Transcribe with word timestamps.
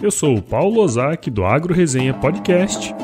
Eu 0.00 0.12
sou 0.12 0.36
o 0.36 0.42
Paulo 0.42 0.80
Ozaki 0.80 1.28
do 1.28 1.44
Agro 1.44 1.74
Resenha 1.74 2.14
Podcast. 2.14 2.94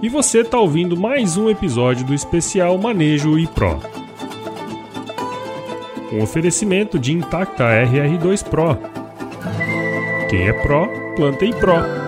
E 0.00 0.08
você 0.08 0.40
está 0.40 0.56
ouvindo 0.56 0.96
mais 0.96 1.36
um 1.36 1.50
episódio 1.50 2.06
do 2.06 2.14
especial 2.14 2.78
Manejo 2.78 3.36
e 3.36 3.46
Pro. 3.48 3.80
Um 6.12 6.22
oferecimento 6.22 6.96
de 6.96 7.12
Intacta 7.12 7.64
RR2 7.64 8.44
Pro. 8.44 8.78
Quem 10.30 10.48
é 10.48 10.52
Pro, 10.52 10.88
planta 11.16 11.44
e 11.44 11.52
Pro. 11.52 12.03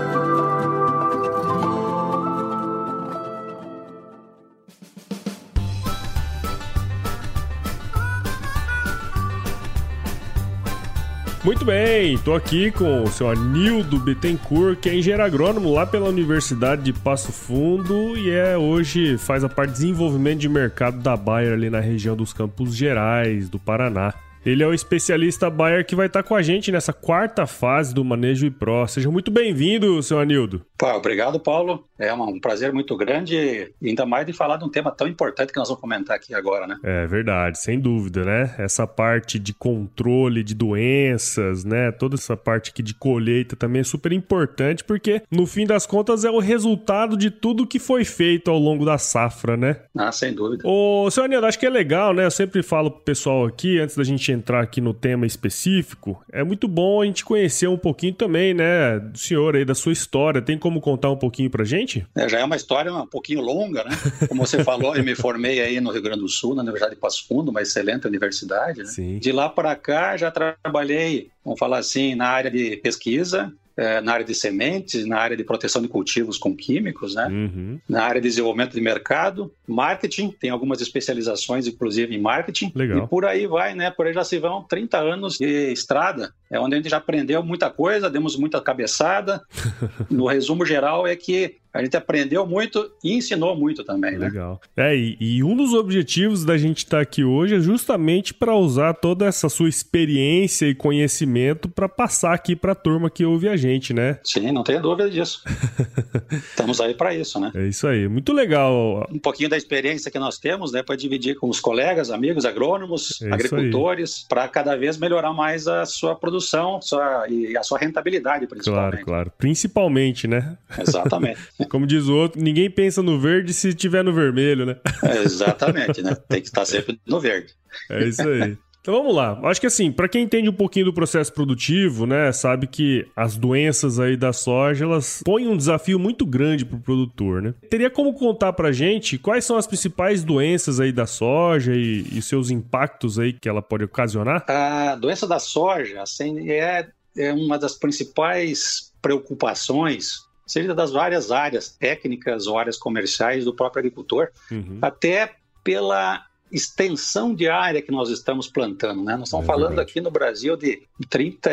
Muito 11.46 11.64
bem, 11.64 12.14
estou 12.14 12.34
aqui 12.34 12.72
com 12.72 13.04
o 13.04 13.06
seu 13.06 13.30
Anildo 13.30 14.00
Bittencourt, 14.00 14.80
que 14.80 14.88
é 14.88 14.96
engenheiro 14.96 15.22
agrônomo 15.22 15.72
lá 15.72 15.86
pela 15.86 16.08
Universidade 16.08 16.82
de 16.82 16.92
Passo 16.92 17.30
Fundo 17.30 18.18
e 18.18 18.30
é 18.30 18.58
hoje 18.58 19.16
faz 19.16 19.44
a 19.44 19.48
parte 19.48 19.70
de 19.70 19.76
desenvolvimento 19.76 20.40
de 20.40 20.48
mercado 20.48 21.00
da 21.00 21.16
Bayer 21.16 21.52
ali 21.52 21.70
na 21.70 21.78
região 21.78 22.16
dos 22.16 22.32
Campos 22.32 22.74
Gerais, 22.74 23.48
do 23.48 23.60
Paraná. 23.60 24.12
Ele 24.44 24.64
é 24.64 24.66
o 24.66 24.74
especialista 24.74 25.48
Bayer 25.48 25.86
que 25.86 25.94
vai 25.94 26.08
estar 26.08 26.24
com 26.24 26.34
a 26.34 26.42
gente 26.42 26.72
nessa 26.72 26.92
quarta 26.92 27.46
fase 27.46 27.94
do 27.94 28.04
Manejo 28.04 28.44
e 28.44 28.50
Pro. 28.50 28.84
Seja 28.88 29.08
muito 29.08 29.30
bem-vindo, 29.30 30.02
seu 30.02 30.18
Anildo. 30.18 30.66
Pá, 30.78 30.94
obrigado, 30.94 31.40
Paulo. 31.40 31.84
É 31.98 32.12
um 32.12 32.38
prazer 32.38 32.72
muito 32.72 32.94
grande, 32.96 33.72
ainda 33.82 34.04
mais 34.04 34.26
de 34.26 34.32
falar 34.32 34.58
de 34.58 34.64
um 34.64 34.68
tema 34.68 34.90
tão 34.90 35.08
importante 35.08 35.52
que 35.52 35.58
nós 35.58 35.68
vamos 35.68 35.80
comentar 35.80 36.16
aqui 36.16 36.34
agora, 36.34 36.66
né? 36.66 36.76
É 36.82 37.06
verdade, 37.06 37.58
sem 37.58 37.80
dúvida, 37.80 38.24
né? 38.24 38.54
Essa 38.58 38.86
parte 38.86 39.38
de 39.38 39.54
controle 39.54 40.42
de 40.42 40.54
doenças, 40.54 41.64
né? 41.64 41.90
Toda 41.92 42.16
essa 42.16 42.36
parte 42.36 42.70
aqui 42.70 42.82
de 42.82 42.92
colheita 42.92 43.56
também 43.56 43.80
é 43.80 43.84
super 43.84 44.12
importante, 44.12 44.84
porque 44.84 45.22
no 45.30 45.46
fim 45.46 45.66
das 45.66 45.86
contas 45.86 46.24
é 46.24 46.30
o 46.30 46.38
resultado 46.38 47.16
de 47.16 47.30
tudo 47.30 47.66
que 47.66 47.78
foi 47.78 48.04
feito 48.04 48.50
ao 48.50 48.58
longo 48.58 48.84
da 48.84 48.98
safra, 48.98 49.56
né? 49.56 49.76
Ah, 49.96 50.12
sem 50.12 50.34
dúvida. 50.34 50.62
Ô, 50.66 51.10
seu 51.10 51.24
Anildo, 51.24 51.46
acho 51.46 51.58
que 51.58 51.66
é 51.66 51.70
legal, 51.70 52.12
né? 52.12 52.26
Eu 52.26 52.30
sempre 52.30 52.62
falo 52.62 52.90
pro 52.90 53.00
pessoal 53.00 53.46
aqui, 53.46 53.78
antes 53.78 53.96
da 53.96 54.04
gente 54.04 54.30
entrar 54.30 54.60
aqui 54.60 54.80
no 54.80 54.92
tema 54.92 55.24
específico, 55.24 56.22
é 56.30 56.44
muito 56.44 56.68
bom 56.68 57.00
a 57.00 57.06
gente 57.06 57.24
conhecer 57.24 57.68
um 57.68 57.78
pouquinho 57.78 58.12
também, 58.12 58.52
né, 58.52 58.98
do 58.98 59.18
senhor 59.18 59.56
aí, 59.56 59.64
da 59.64 59.74
sua 59.74 59.92
história. 59.92 60.42
Tem 60.42 60.58
como 60.66 60.80
contar 60.80 61.12
um 61.12 61.16
pouquinho 61.16 61.48
pra 61.48 61.64
gente? 61.64 62.04
É, 62.16 62.28
já 62.28 62.40
é 62.40 62.44
uma 62.44 62.56
história 62.56 62.92
um 62.92 63.06
pouquinho 63.06 63.40
longa, 63.40 63.84
né? 63.84 63.90
Como 64.26 64.44
você 64.44 64.64
falou, 64.64 64.96
eu 64.96 65.04
me 65.04 65.14
formei 65.14 65.60
aí 65.60 65.80
no 65.80 65.92
Rio 65.92 66.02
Grande 66.02 66.22
do 66.22 66.28
Sul, 66.28 66.56
na 66.56 66.62
Universidade 66.62 66.96
de 66.96 67.00
Passo 67.00 67.24
Fundo, 67.28 67.52
uma 67.52 67.62
excelente 67.62 68.04
universidade. 68.04 68.82
Né? 68.82 69.18
De 69.20 69.30
lá 69.30 69.48
para 69.48 69.76
cá, 69.76 70.16
já 70.16 70.28
trabalhei, 70.28 71.30
vamos 71.44 71.56
falar 71.56 71.78
assim, 71.78 72.16
na 72.16 72.26
área 72.26 72.50
de 72.50 72.78
pesquisa, 72.78 73.52
é, 73.76 74.00
na 74.00 74.12
área 74.12 74.24
de 74.24 74.34
sementes, 74.34 75.04
na 75.06 75.18
área 75.18 75.36
de 75.36 75.44
proteção 75.44 75.82
de 75.82 75.88
cultivos 75.88 76.38
com 76.38 76.56
químicos, 76.56 77.14
né? 77.14 77.26
Uhum. 77.26 77.78
na 77.88 78.04
área 78.04 78.20
de 78.20 78.28
desenvolvimento 78.28 78.72
de 78.72 78.80
mercado, 78.80 79.52
marketing, 79.66 80.30
tem 80.40 80.50
algumas 80.50 80.80
especializações, 80.80 81.66
inclusive 81.66 82.14
em 82.14 82.20
marketing. 82.20 82.72
Legal. 82.74 83.04
E 83.04 83.08
por 83.08 83.24
aí 83.24 83.46
vai, 83.46 83.74
né? 83.74 83.90
Por 83.90 84.06
aí 84.06 84.14
já 84.14 84.24
se 84.24 84.38
vão 84.38 84.62
30 84.62 84.98
anos 84.98 85.36
de 85.38 85.72
estrada, 85.72 86.32
é 86.50 86.58
onde 86.58 86.74
a 86.74 86.78
gente 86.78 86.88
já 86.88 86.96
aprendeu 86.96 87.42
muita 87.42 87.68
coisa, 87.68 88.08
demos 88.08 88.36
muita 88.36 88.60
cabeçada. 88.60 89.42
No 90.10 90.26
resumo 90.26 90.64
geral, 90.64 91.06
é 91.06 91.16
que 91.16 91.56
a 91.76 91.84
gente 91.84 91.96
aprendeu 91.96 92.46
muito 92.46 92.90
e 93.02 93.12
ensinou 93.12 93.56
muito 93.56 93.84
também, 93.84 94.12
né? 94.18 94.26
Legal. 94.26 94.60
É, 94.76 94.94
e, 94.96 95.16
e 95.20 95.42
um 95.44 95.56
dos 95.56 95.72
objetivos 95.72 96.44
da 96.44 96.56
gente 96.56 96.78
estar 96.78 97.00
aqui 97.00 97.22
hoje 97.24 97.54
é 97.56 97.60
justamente 97.60 98.32
para 98.34 98.54
usar 98.54 98.94
toda 98.94 99.26
essa 99.26 99.48
sua 99.48 99.68
experiência 99.68 100.66
e 100.66 100.74
conhecimento 100.74 101.68
para 101.68 101.88
passar 101.88 102.34
aqui 102.34 102.54
para 102.56 102.72
a 102.72 102.74
turma 102.74 103.10
que 103.10 103.24
ouve 103.24 103.48
a 103.48 103.56
gente, 103.56 103.92
né? 103.92 104.18
Sim, 104.24 104.52
não 104.52 104.62
tenha 104.62 104.80
dúvida 104.80 105.10
disso. 105.10 105.42
Estamos 106.50 106.80
aí 106.80 106.94
para 106.94 107.14
isso, 107.14 107.38
né? 107.40 107.52
É 107.54 107.66
isso 107.66 107.86
aí. 107.86 108.08
Muito 108.08 108.32
legal. 108.32 109.06
Um 109.12 109.18
pouquinho 109.18 109.48
da 109.48 109.56
experiência 109.56 110.10
que 110.10 110.18
nós 110.18 110.38
temos, 110.38 110.72
né, 110.72 110.82
para 110.82 110.96
dividir 110.96 111.36
com 111.36 111.48
os 111.48 111.60
colegas, 111.60 112.10
amigos, 112.10 112.44
agrônomos, 112.44 113.20
É 113.22 113.32
agricultores, 113.32 114.24
para 114.28 114.48
cada 114.48 114.76
vez 114.76 114.96
melhorar 114.96 115.32
mais 115.32 115.66
a 115.66 115.84
sua 115.84 116.14
produção 116.14 116.80
sua, 116.80 117.26
e 117.28 117.56
a 117.56 117.62
sua 117.62 117.78
rentabilidade, 117.78 118.46
Claro, 118.46 118.56
principalmente. 118.56 119.04
claro. 119.04 119.32
Principalmente, 119.38 120.26
né? 120.28 120.56
Exatamente. 120.78 121.38
Como 121.68 121.86
diz 121.86 122.06
o 122.06 122.14
outro, 122.14 122.40
ninguém 122.40 122.70
pensa 122.70 123.02
no 123.02 123.18
verde 123.18 123.52
se 123.52 123.74
tiver 123.74 124.02
no 124.02 124.12
vermelho, 124.12 124.66
né? 124.66 124.76
Exatamente, 125.24 126.02
né? 126.02 126.14
Tem 126.28 126.40
que 126.40 126.48
estar 126.48 126.64
sempre 126.64 126.98
no 127.06 127.20
verde. 127.20 127.54
É 127.90 128.04
isso 128.04 128.26
aí. 128.26 128.56
Então 128.86 128.94
vamos 128.94 129.16
lá. 129.16 129.40
Acho 129.42 129.60
que 129.60 129.66
assim, 129.66 129.90
para 129.90 130.08
quem 130.08 130.22
entende 130.22 130.48
um 130.48 130.52
pouquinho 130.52 130.84
do 130.84 130.92
processo 130.92 131.32
produtivo, 131.32 132.06
né, 132.06 132.30
sabe 132.30 132.68
que 132.68 133.04
as 133.16 133.36
doenças 133.36 133.98
aí 133.98 134.16
da 134.16 134.32
soja, 134.32 134.84
elas 134.84 135.24
põem 135.24 135.48
um 135.48 135.56
desafio 135.56 135.98
muito 135.98 136.24
grande 136.24 136.64
pro 136.64 136.78
produtor, 136.78 137.42
né? 137.42 137.52
Teria 137.68 137.90
como 137.90 138.14
contar 138.14 138.52
pra 138.52 138.70
gente 138.70 139.18
quais 139.18 139.44
são 139.44 139.56
as 139.56 139.66
principais 139.66 140.22
doenças 140.22 140.78
aí 140.78 140.92
da 140.92 141.04
soja 141.04 141.74
e, 141.74 142.06
e 142.12 142.22
seus 142.22 142.48
impactos 142.48 143.18
aí 143.18 143.32
que 143.32 143.48
ela 143.48 143.60
pode 143.60 143.82
ocasionar? 143.82 144.44
A 144.48 144.94
doença 144.94 145.26
da 145.26 145.40
soja 145.40 146.02
assim, 146.02 146.48
é, 146.48 146.86
é 147.18 147.32
uma 147.32 147.58
das 147.58 147.74
principais 147.74 148.92
preocupações, 149.02 150.20
seja 150.46 150.74
das 150.74 150.92
várias 150.92 151.30
áreas 151.32 151.68
técnicas 151.70 152.46
ou 152.46 152.58
áreas 152.58 152.76
comerciais 152.78 153.44
do 153.44 153.52
próprio 153.54 153.80
agricultor, 153.80 154.28
Uhum. 154.50 154.78
até 154.80 155.34
pela 155.64 156.24
extensão 156.52 157.34
de 157.34 157.48
área 157.48 157.82
que 157.82 157.90
nós 157.90 158.08
estamos 158.08 158.46
plantando. 158.48 159.02
Né? 159.02 159.16
Nós 159.16 159.26
estamos 159.28 159.44
É 159.44 159.46
falando 159.48 159.68
verdade. 159.70 159.90
aqui 159.90 160.00
no 160.00 160.12
Brasil 160.12 160.56
de 160.56 160.80